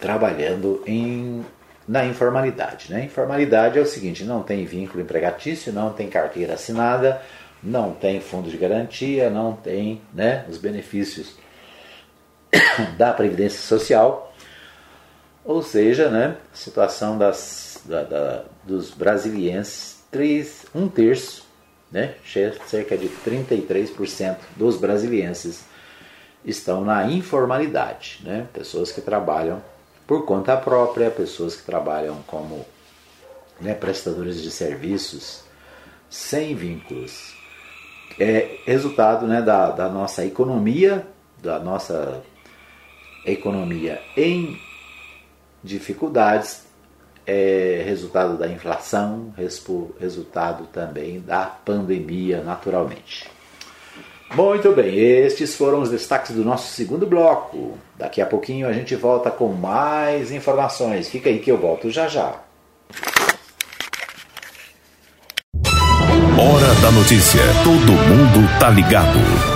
[0.00, 1.44] trabalhando em,
[1.86, 2.92] na informalidade.
[2.92, 3.04] Né?
[3.04, 7.20] Informalidade é o seguinte: não tem vínculo empregatício, não tem carteira assinada,
[7.62, 11.34] não tem fundo de garantia, não tem né, os benefícios
[12.96, 14.32] da Previdência Social.
[15.44, 21.44] Ou seja, né, situação das, da, da, dos brasilienses, três, um terço,
[21.92, 22.14] né,
[22.66, 25.64] cerca de 33% dos brasilienses
[26.42, 28.46] estão na informalidade, né?
[28.52, 29.62] pessoas que trabalham
[30.06, 32.64] por conta própria, pessoas que trabalham como
[33.60, 35.44] né, prestadores de serviços
[36.08, 37.36] sem vínculos.
[38.18, 41.06] É resultado né, da, da nossa economia,
[41.42, 42.22] da nossa
[43.26, 44.58] economia em
[45.62, 46.65] dificuldades,
[47.26, 49.34] é resultado da inflação,
[49.98, 53.28] resultado também da pandemia, naturalmente.
[54.34, 57.78] Muito bem, estes foram os destaques do nosso segundo bloco.
[57.96, 61.08] Daqui a pouquinho a gente volta com mais informações.
[61.08, 62.34] Fica aí que eu volto já já.
[66.38, 67.40] Hora da notícia.
[67.64, 69.55] Todo mundo tá ligado.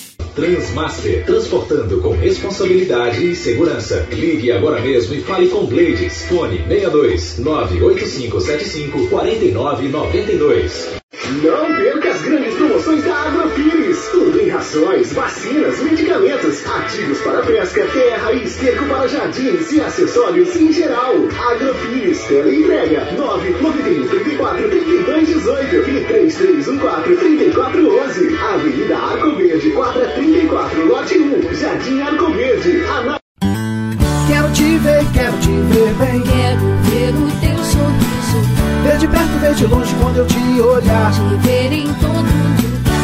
[0.35, 4.07] Transmaster, transportando com responsabilidade e segurança.
[4.11, 6.25] Ligue agora mesmo e fale com Blades.
[6.25, 11.01] Fone 62 98575 4992.
[11.43, 13.50] Não perca as grandes promoções da Agrofires.
[14.71, 21.13] Rações, vacinas, medicamentos, ativos para pesca, terra e esterco para jardins e acessórios em geral.
[21.51, 28.37] Agrofires, entrega 991 34 32 18 e 3314 3411.
[28.37, 32.83] Avenida Arco Verde, quadra 34, lote 1, Jardim Arco Verde.
[32.85, 33.19] Ana...
[34.29, 36.21] Quero te ver, quero te ver bem.
[36.21, 38.39] Quero ver o teu sorriso.
[38.85, 41.11] Ver de perto, ver de longe quando eu te olhar.
[41.11, 42.60] Te ver em todo lugar.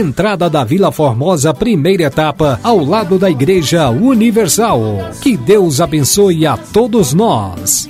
[0.00, 4.80] entrada da Vila Formosa, primeira etapa, ao lado da Igreja Universal.
[5.20, 7.88] Que Deus abençoe a todos nós.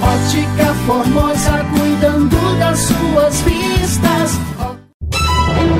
[0.00, 4.32] Ótica Formosa, cuidando das suas vistas.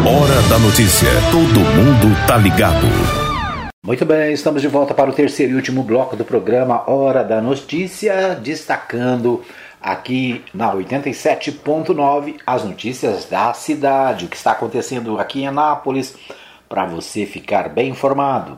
[0.06, 1.08] Hora da notícia.
[1.30, 2.86] Todo mundo tá ligado.
[3.84, 7.42] Muito bem, estamos de volta para o terceiro e último bloco do programa Hora da
[7.42, 9.42] Notícia, destacando
[9.82, 16.16] aqui na 87.9 as notícias da cidade, o que está acontecendo aqui em Anápolis,
[16.68, 18.56] para você ficar bem informado.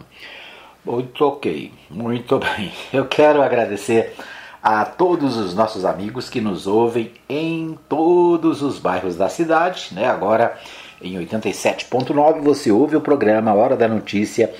[0.84, 2.70] Muito ok, muito bem.
[2.92, 4.14] Eu quero agradecer
[4.62, 10.06] a todos os nossos amigos que nos ouvem em todos os bairros da cidade, né?
[10.06, 10.58] Agora
[11.02, 14.52] em 87.9 você ouve o programa Hora da Notícia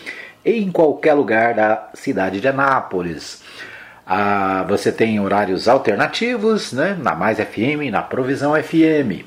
[0.44, 3.43] em qualquer lugar da cidade de Anápolis.
[4.07, 9.24] Ah, você tem horários alternativos né, na Mais FM, na Provisão FM.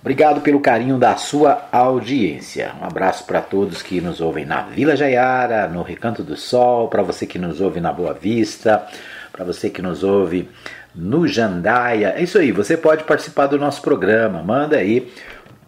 [0.00, 2.72] Obrigado pelo carinho da sua audiência.
[2.80, 7.02] Um abraço para todos que nos ouvem na Vila Jaiara, no Recanto do Sol, para
[7.02, 8.86] você que nos ouve na Boa Vista,
[9.32, 10.48] para você que nos ouve
[10.94, 12.14] no Jandaia.
[12.16, 14.42] É isso aí, você pode participar do nosso programa.
[14.42, 15.12] Manda aí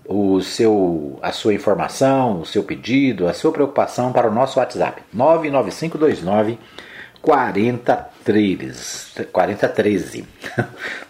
[0.06, 5.02] o seu, a sua informação, o seu pedido, a sua preocupação para o nosso WhatsApp
[5.12, 6.58] 99529
[8.28, 10.24] 4013 4013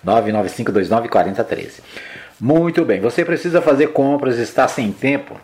[0.05, 1.83] 99529 4013
[2.41, 5.39] Muito bem, você precisa fazer compras, está sem tempo?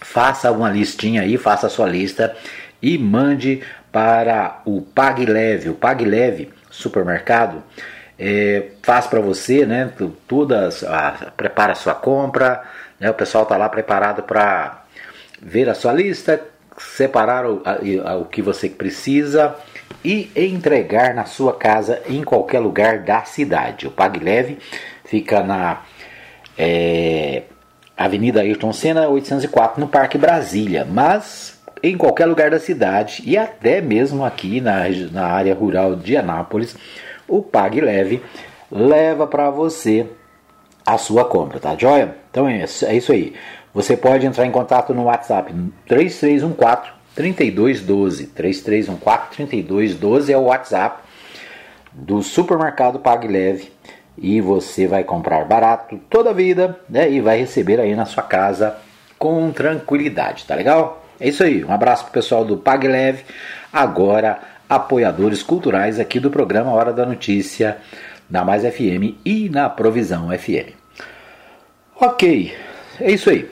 [0.00, 2.36] Faça uma listinha aí, faça a sua lista
[2.80, 7.62] e mande para o Pag Leve, o Pag Leve supermercado
[8.18, 9.90] é, faz para você, né?
[10.26, 12.62] Todas, a, prepara a sua compra,
[13.00, 13.10] né?
[13.10, 14.84] O pessoal está lá preparado para
[15.40, 16.40] ver a sua lista,
[16.76, 17.62] separar o,
[18.04, 19.56] a, o que você precisa
[20.04, 23.86] e entregar na sua casa em qualquer lugar da cidade.
[23.86, 24.58] O Pag Leve
[25.04, 25.82] fica na
[26.56, 27.42] é,
[27.96, 33.80] Avenida Ayrton Senna 804 no Parque Brasília, mas em qualquer lugar da cidade e até
[33.80, 36.76] mesmo aqui na, na área rural de Anápolis
[37.26, 38.22] o Pag Leve
[38.70, 40.06] leva para você
[40.84, 42.16] a sua compra, tá joia?
[42.30, 43.34] Então é isso, é isso aí.
[43.74, 45.52] Você pode entrar em contato no WhatsApp
[45.86, 48.26] 3314 3212.
[48.28, 51.02] 3314 3212 é o WhatsApp
[51.92, 53.72] do supermercado Pag Leve
[54.16, 58.22] e você vai comprar barato toda a vida né, e vai receber aí na sua
[58.22, 58.76] casa
[59.18, 61.04] com tranquilidade, tá legal?
[61.18, 63.24] É isso aí, um abraço pro pessoal do Pag Leve.
[63.72, 64.38] Agora
[64.68, 67.78] apoiadores culturais aqui do programa Hora da Notícia,
[68.30, 70.70] na Mais FM e na Provisão FM.
[72.00, 72.54] Ok,
[73.00, 73.50] é isso aí.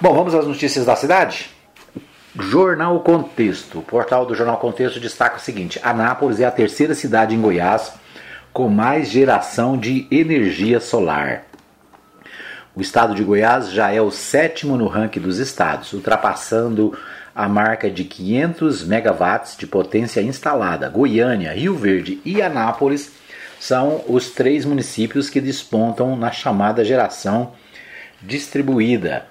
[0.00, 1.57] Bom, vamos às notícias da cidade?
[2.40, 3.80] Jornal Contexto.
[3.80, 7.92] O portal do Jornal Contexto destaca o seguinte: Anápolis é a terceira cidade em Goiás
[8.52, 11.44] com mais geração de energia solar.
[12.74, 16.96] O estado de Goiás já é o sétimo no ranking dos estados, ultrapassando
[17.34, 20.88] a marca de 500 megawatts de potência instalada.
[20.88, 23.12] Goiânia, Rio Verde e Anápolis
[23.58, 27.52] são os três municípios que despontam na chamada geração
[28.22, 29.26] distribuída.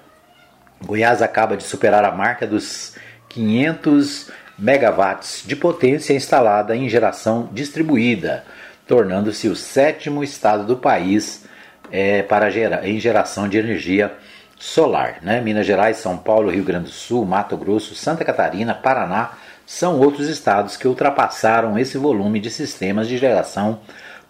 [0.84, 2.94] Goiás acaba de superar a marca dos
[3.28, 8.44] 500 megawatts de potência instalada em geração distribuída,
[8.86, 11.44] tornando-se o sétimo estado do país
[11.90, 14.12] é, para gera, em geração de energia
[14.58, 15.18] solar.
[15.22, 15.40] Né?
[15.40, 19.32] Minas Gerais, São Paulo, Rio Grande do Sul, Mato Grosso, Santa Catarina, Paraná
[19.64, 23.80] são outros estados que ultrapassaram esse volume de sistemas de geração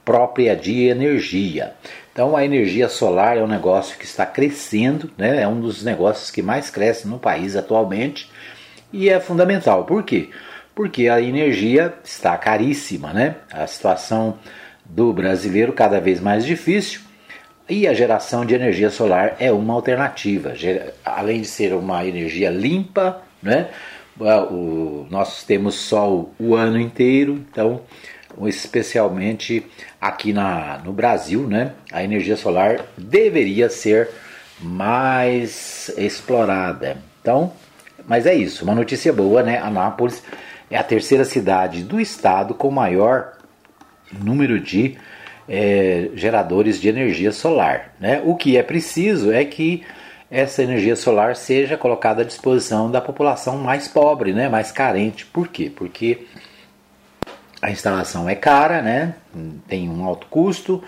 [0.09, 1.75] própria de energia.
[2.11, 5.43] Então a energia solar é um negócio que está crescendo, né?
[5.43, 8.31] é um dos negócios que mais cresce no país atualmente
[8.91, 9.85] e é fundamental.
[9.85, 10.31] Por quê?
[10.75, 13.35] Porque a energia está caríssima, né?
[13.53, 14.39] A situação
[14.83, 17.03] do brasileiro cada vez mais difícil
[17.69, 20.55] e a geração de energia solar é uma alternativa.
[21.05, 23.69] Além de ser uma energia limpa, né?
[24.19, 27.83] O, nós temos sol o ano inteiro, então,
[28.47, 29.65] especialmente
[30.01, 31.73] aqui na, no Brasil, né?
[31.91, 34.11] A energia solar deveria ser
[34.61, 36.99] mais explorada.
[37.21, 37.53] Então,
[38.07, 39.59] mas é isso, uma notícia boa, né?
[39.59, 40.23] Anápolis
[40.71, 43.39] é a terceira cidade do estado com maior
[44.13, 44.97] número de
[45.49, 47.95] é, geradores de energia solar.
[47.99, 48.23] Né?
[48.25, 49.83] O que é preciso é que
[50.31, 54.49] essa energia solar seja colocada à disposição da população mais pobre, né?
[54.49, 55.25] mais carente.
[55.25, 55.73] Por quê?
[55.75, 56.27] Porque
[57.61, 59.15] a instalação é cara, né?
[59.67, 60.83] tem um alto custo,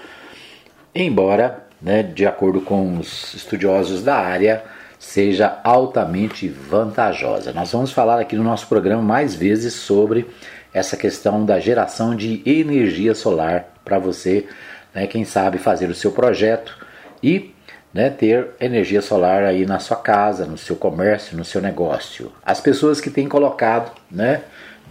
[0.95, 4.62] embora, né, de acordo com os estudiosos da área,
[4.99, 7.53] seja altamente vantajosa.
[7.53, 10.27] Nós vamos falar aqui no nosso programa mais vezes sobre
[10.73, 14.47] essa questão da geração de energia solar para você,
[14.95, 16.77] né, quem sabe, fazer o seu projeto
[17.23, 17.53] e
[17.93, 22.31] né, ter energia solar aí na sua casa, no seu comércio, no seu negócio.
[22.45, 24.43] As pessoas que têm colocado, né,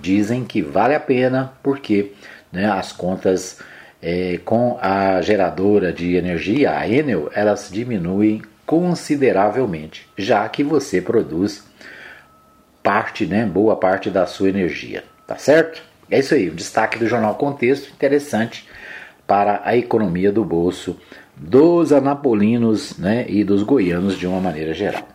[0.01, 2.13] dizem que vale a pena porque
[2.51, 3.59] né, as contas
[4.01, 11.63] é, com a geradora de energia, a Enel, elas diminuem consideravelmente, já que você produz
[12.83, 15.03] parte, né, boa parte da sua energia.
[15.27, 15.81] Tá certo?
[16.09, 18.67] É isso aí, um destaque do jornal Contexto interessante
[19.27, 20.99] para a economia do bolso
[21.35, 25.07] dos anapolinos né, e dos goianos de uma maneira geral.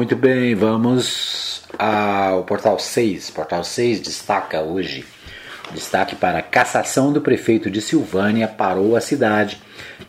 [0.00, 3.28] Muito bem, vamos ao portal 6.
[3.32, 5.04] Portal 6 destaca hoje
[5.72, 9.60] Destaque para cassação do prefeito de Silvânia parou a cidade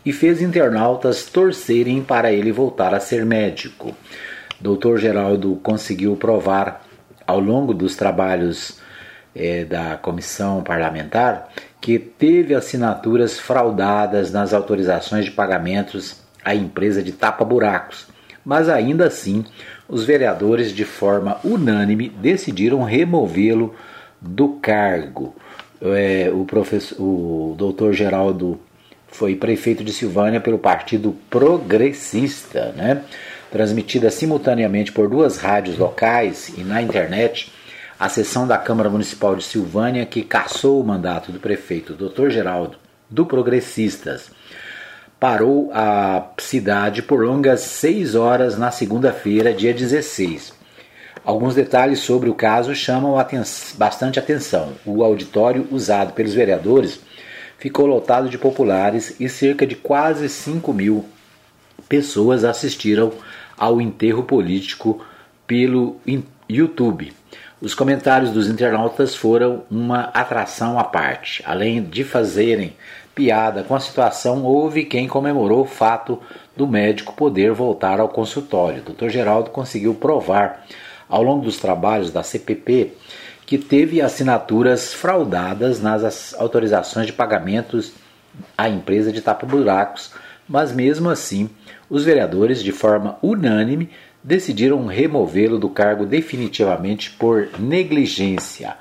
[0.02, 3.94] e fez internautas torcerem para ele voltar a ser médico.
[4.58, 4.96] Dr.
[4.96, 6.86] Geraldo conseguiu provar
[7.26, 8.80] ao longo dos trabalhos
[9.36, 11.50] é, da comissão parlamentar
[11.82, 18.06] que teve assinaturas fraudadas nas autorizações de pagamentos à empresa de tapa-buracos,
[18.42, 19.44] mas ainda assim
[19.92, 23.74] os vereadores, de forma unânime, decidiram removê-lo
[24.18, 25.36] do cargo.
[25.82, 28.58] É, o, professor, o doutor Geraldo
[29.08, 33.02] foi prefeito de Silvânia pelo Partido Progressista, né?
[33.50, 37.52] transmitida simultaneamente por duas rádios locais e na internet
[38.00, 42.30] a sessão da Câmara Municipal de Silvânia que cassou o mandato do prefeito Dr.
[42.30, 42.78] Geraldo
[43.10, 44.30] do Progressistas.
[45.22, 50.52] Parou a cidade por longas seis horas na segunda-feira, dia 16.
[51.24, 53.40] Alguns detalhes sobre o caso chamam aten
[53.76, 54.72] bastante atenção.
[54.84, 56.98] O auditório usado pelos vereadores
[57.56, 61.04] ficou lotado de populares e cerca de quase 5 mil
[61.88, 63.12] pessoas assistiram
[63.56, 65.06] ao enterro político
[65.46, 66.00] pelo
[66.48, 67.12] YouTube.
[67.60, 71.44] Os comentários dos internautas foram uma atração à parte.
[71.46, 72.74] Além de fazerem
[73.14, 76.18] piada com a situação, houve quem comemorou o fato
[76.56, 78.82] do médico poder voltar ao consultório.
[78.82, 79.08] Dr.
[79.08, 80.66] Geraldo conseguiu provar,
[81.08, 82.92] ao longo dos trabalhos da CPP,
[83.44, 87.92] que teve assinaturas fraudadas nas autorizações de pagamentos
[88.56, 90.12] à empresa de tapa-buracos,
[90.48, 91.50] mas mesmo assim,
[91.90, 93.90] os vereadores, de forma unânime,
[94.24, 98.76] decidiram removê-lo do cargo definitivamente por negligência.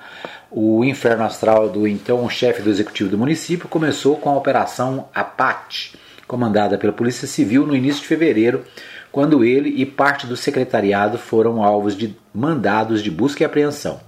[0.53, 5.97] O inferno astral do então chefe do executivo do município começou com a Operação Apate,
[6.27, 8.65] comandada pela Polícia Civil no início de fevereiro,
[9.13, 14.01] quando ele e parte do secretariado foram alvos de mandados de busca e apreensão.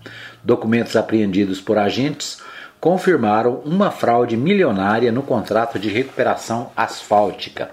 [0.43, 2.41] Documentos apreendidos por agentes
[2.77, 7.71] confirmaram uma fraude milionária no contrato de recuperação asfáltica.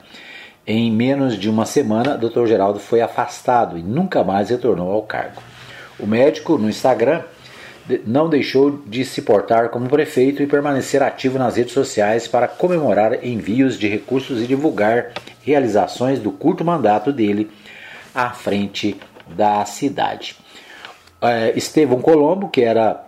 [0.65, 2.47] Em menos de uma semana, Dr.
[2.47, 5.43] Geraldo foi afastado e nunca mais retornou ao cargo.
[5.99, 7.25] O médico, no Instagram,
[8.07, 13.25] não deixou de se portar como prefeito e permanecer ativo nas redes sociais para comemorar
[13.25, 15.13] envios de recursos e divulgar
[15.43, 17.51] realizações do curto mandato dele
[18.15, 20.37] à frente da cidade.
[21.23, 23.05] É, Estevão Colombo, que era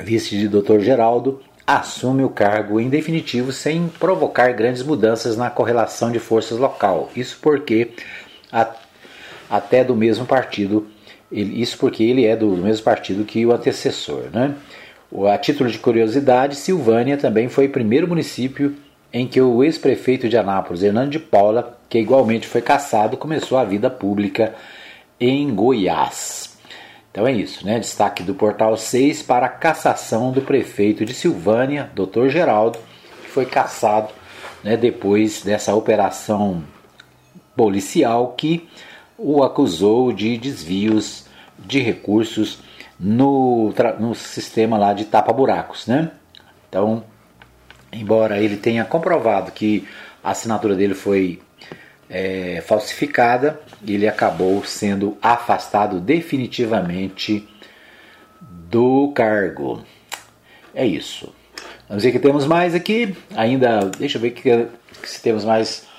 [0.00, 0.80] vice de Dr.
[0.80, 7.10] Geraldo, assume o cargo em definitivo sem provocar grandes mudanças na correlação de forças local.
[7.14, 7.92] Isso porque
[9.48, 10.86] até do mesmo partido,
[11.30, 14.54] ele, isso porque ele é do mesmo partido que o antecessor, né?
[15.28, 18.76] A título de curiosidade, Silvânia também foi o primeiro município
[19.12, 23.64] em que o ex-prefeito de Anápolis, Hernando de Paula, que igualmente foi cassado, começou a
[23.64, 24.54] vida pública
[25.18, 26.56] em Goiás.
[27.10, 27.80] Então é isso, né?
[27.80, 32.28] Destaque do Portal 6 para a cassação do prefeito de Silvânia, Dr.
[32.28, 32.78] Geraldo,
[33.24, 34.12] que foi cassado
[34.62, 36.62] né, depois dessa operação
[37.56, 38.68] policial que
[39.22, 41.26] o acusou de desvios
[41.58, 42.58] de recursos
[42.98, 46.10] no, no sistema lá de tapa-buracos, né?
[46.68, 47.04] Então,
[47.92, 49.86] embora ele tenha comprovado que
[50.24, 51.40] a assinatura dele foi
[52.08, 57.46] é, falsificada, ele acabou sendo afastado definitivamente
[58.40, 59.84] do cargo.
[60.74, 61.32] É isso.
[61.88, 63.14] Vamos ver que temos mais aqui.
[63.36, 64.68] Ainda, deixa eu ver que,
[65.04, 65.89] se temos mais.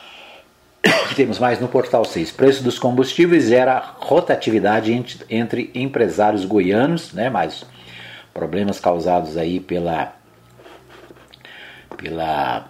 [1.15, 2.31] temos mais no portal 6.
[2.31, 4.93] Preço dos combustíveis gera rotatividade
[5.29, 7.29] entre, empresários goianos, né?
[7.29, 7.65] Mais
[8.33, 10.15] problemas causados aí pela
[11.97, 12.69] pela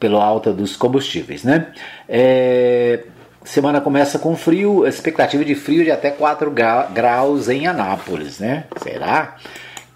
[0.00, 1.72] pela alta dos combustíveis, né?
[2.08, 3.04] É,
[3.44, 6.52] semana começa com frio, expectativa de frio de até 4
[6.92, 8.64] graus em Anápolis, né?
[8.82, 9.36] Será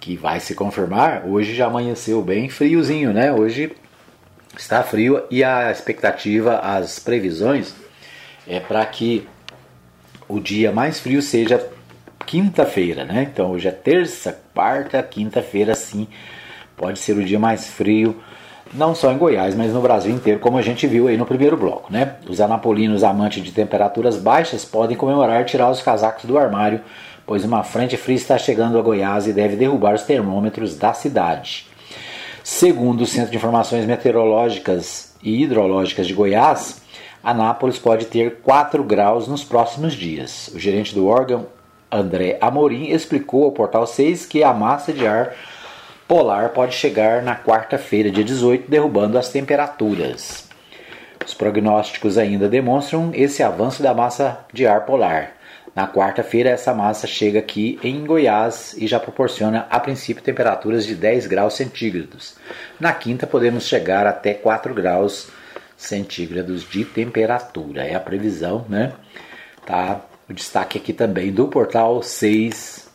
[0.00, 1.26] que vai se confirmar?
[1.26, 3.32] Hoje já amanheceu bem friozinho, né?
[3.32, 3.74] Hoje
[4.58, 7.74] está frio e a expectativa, as previsões
[8.46, 9.26] é para que
[10.28, 11.64] o dia mais frio seja
[12.26, 13.28] quinta-feira, né?
[13.32, 16.08] Então hoje é terça, quarta, quinta-feira, sim,
[16.76, 18.20] pode ser o dia mais frio
[18.74, 21.56] não só em Goiás, mas no Brasil inteiro, como a gente viu aí no primeiro
[21.56, 21.90] bloco.
[21.90, 22.16] Né?
[22.28, 26.82] Os anapolinos amantes de temperaturas baixas podem comemorar tirar os casacos do armário,
[27.26, 31.66] pois uma frente fria está chegando a Goiás e deve derrubar os termômetros da cidade.
[32.50, 36.80] Segundo o Centro de Informações Meteorológicas e Hidrológicas de Goiás,
[37.22, 40.48] Anápolis pode ter 4 graus nos próximos dias.
[40.54, 41.46] O gerente do órgão,
[41.92, 45.34] André Amorim, explicou ao Portal 6 que a massa de ar
[46.08, 50.48] polar pode chegar na quarta-feira, dia 18, derrubando as temperaturas.
[51.24, 55.37] Os prognósticos ainda demonstram esse avanço da massa de ar polar.
[55.78, 60.96] Na quarta-feira, essa massa chega aqui em Goiás e já proporciona, a princípio, temperaturas de
[60.96, 62.34] 10 graus centígrados.
[62.80, 65.28] Na quinta, podemos chegar até 4 graus
[65.76, 67.84] centígrados de temperatura.
[67.84, 68.92] É a previsão, né?
[69.64, 72.90] Tá o destaque aqui também do portal 6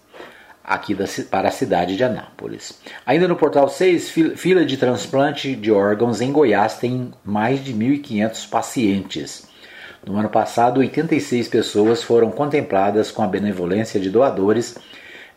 [0.62, 2.82] aqui da, para a cidade de Anápolis.
[3.06, 8.50] Ainda no portal 6, fila de transplante de órgãos em Goiás tem mais de 1.500
[8.50, 9.53] pacientes.
[10.06, 14.76] No ano passado, 86 pessoas foram contempladas com a benevolência de doadores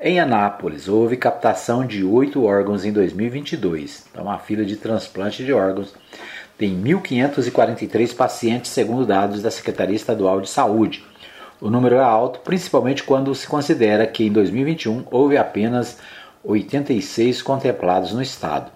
[0.01, 0.89] em Anápolis.
[0.89, 4.07] Houve captação de oito órgãos em 2022.
[4.11, 5.95] Então, a fila de transplante de órgãos
[6.59, 11.05] tem 1.543 pacientes, segundo dados da Secretaria Estadual de Saúde.
[11.61, 15.99] O número é alto, principalmente quando se considera que em 2021 houve apenas
[16.43, 18.76] 86 contemplados no estado.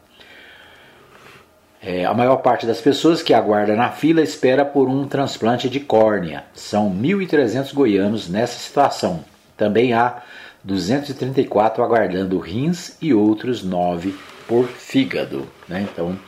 [1.82, 5.80] É, a maior parte das pessoas que aguarda na fila espera por um transplante de
[5.80, 6.44] córnea.
[6.54, 9.24] São 1.300 goianos nessa situação.
[9.56, 10.22] Também há
[10.62, 14.14] 234 aguardando rins e outros 9
[14.46, 15.48] por fígado.
[15.66, 15.86] Né?
[15.90, 16.18] Então,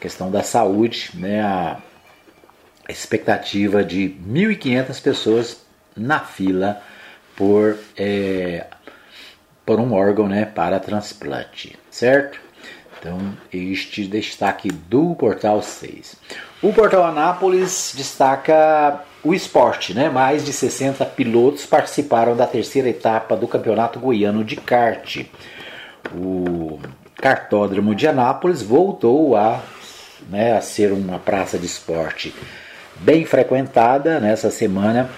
[0.00, 1.42] questão da saúde, né?
[1.42, 1.78] a
[2.88, 6.80] expectativa de 1.500 pessoas na fila
[7.36, 8.66] por, é,
[9.64, 12.40] por um órgão né, para transplante, certo?
[13.00, 13.18] Então,
[13.50, 16.16] este destaque do Portal 6.
[16.62, 20.10] O Portal Anápolis destaca o esporte, né?
[20.10, 25.24] Mais de 60 pilotos participaram da terceira etapa do Campeonato Goiano de Kart.
[26.14, 26.78] O
[27.16, 29.62] cartódromo de Anápolis voltou a,
[30.28, 32.34] né, a ser uma praça de esporte
[32.96, 35.08] bem frequentada nessa semana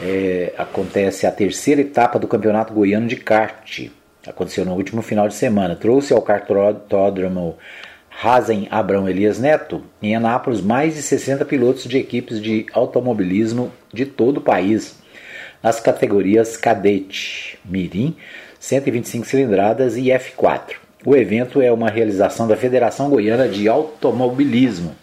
[0.00, 3.88] é, acontece a terceira etapa do Campeonato Goiano de Kart.
[4.26, 5.76] Aconteceu no último final de semana.
[5.76, 7.56] Trouxe ao cartódromo
[8.08, 14.06] Razen Abrão Elias Neto, em Anápolis, mais de 60 pilotos de equipes de automobilismo de
[14.06, 14.96] todo o país,
[15.62, 18.16] nas categorias Cadete, Mirim,
[18.60, 20.76] 125 cilindradas e F4.
[21.04, 24.94] O evento é uma realização da Federação Goiana de Automobilismo,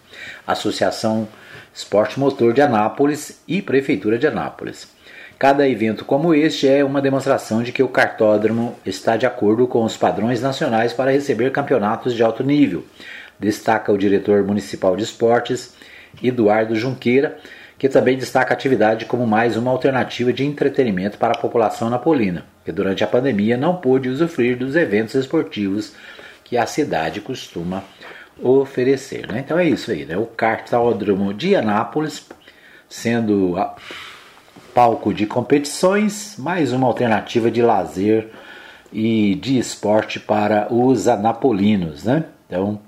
[0.48, 1.28] Associação
[1.74, 4.88] Esporte Motor de Anápolis e Prefeitura de Anápolis.
[5.42, 9.84] Cada evento como este é uma demonstração de que o cartódromo está de acordo com
[9.84, 12.86] os padrões nacionais para receber campeonatos de alto nível,
[13.40, 15.74] destaca o diretor municipal de esportes,
[16.22, 17.40] Eduardo Junqueira,
[17.76, 22.46] que também destaca a atividade como mais uma alternativa de entretenimento para a população napolina,
[22.64, 25.96] que durante a pandemia não pôde usufruir dos eventos esportivos
[26.44, 27.84] que a cidade costuma
[28.40, 29.26] oferecer.
[29.28, 29.40] Né?
[29.40, 30.16] Então é isso aí, né?
[30.16, 32.30] o cartódromo de Anápolis
[32.88, 33.56] sendo
[34.74, 38.30] palco de competições, mais uma alternativa de lazer
[38.92, 42.04] e de esporte para os anapolinos.
[42.04, 42.26] Né?
[42.48, 42.80] Então,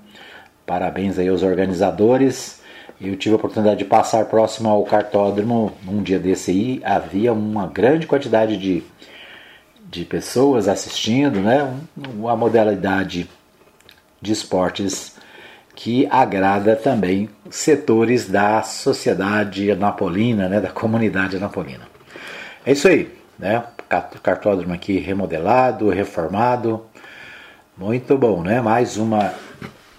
[0.66, 2.62] parabéns aí aos organizadores.
[3.00, 7.66] Eu tive a oportunidade de passar próximo ao cartódromo um dia desse aí, havia uma
[7.66, 8.82] grande quantidade de,
[9.90, 11.74] de pessoas assistindo, né?
[11.96, 13.28] uma modalidade
[14.22, 15.13] de esportes
[15.74, 21.88] que agrada também setores da sociedade anapolina, né, da comunidade anapolina.
[22.64, 23.64] É isso aí, né?
[24.22, 26.86] Cartódromo aqui remodelado, reformado.
[27.76, 28.60] Muito bom, né?
[28.60, 29.34] Mais uma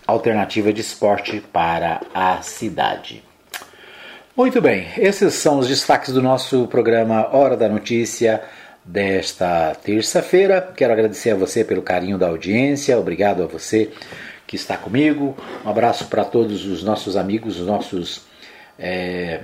[0.07, 3.23] alternativa de esporte para a cidade.
[4.35, 8.41] Muito bem, esses são os destaques do nosso programa Hora da Notícia
[8.83, 10.73] desta terça-feira.
[10.75, 13.91] Quero agradecer a você pelo carinho da audiência, obrigado a você
[14.47, 15.35] que está comigo.
[15.63, 18.21] Um abraço para todos os nossos amigos, os nossos
[18.77, 19.41] é,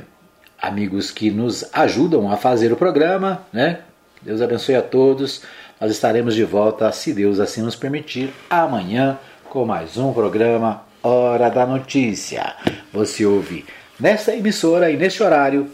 [0.62, 3.46] amigos que nos ajudam a fazer o programa.
[3.52, 3.80] Né?
[4.22, 5.42] Deus abençoe a todos.
[5.80, 9.18] Nós estaremos de volta, se Deus assim nos permitir, amanhã
[9.50, 12.54] com mais um programa Hora da Notícia.
[12.94, 13.66] Você ouve
[14.00, 15.70] nesta emissora e neste horário,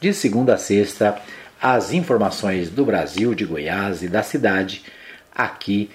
[0.00, 1.20] de segunda a sexta,
[1.60, 4.84] as informações do Brasil, de Goiás e da cidade,
[5.34, 5.90] aqui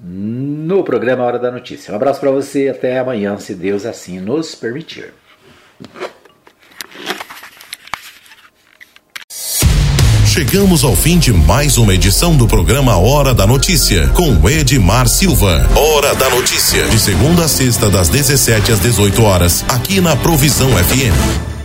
[0.00, 1.92] no programa Hora da Notícia.
[1.92, 5.12] Um abraço para você até amanhã, se Deus assim nos permitir.
[10.26, 15.68] Chegamos ao fim de mais uma edição do programa Hora da Notícia, com Edmar Silva.
[15.74, 20.70] Hora da Notícia, de segunda a sexta, das 17 às 18 horas, aqui na Provisão
[20.70, 21.57] FM.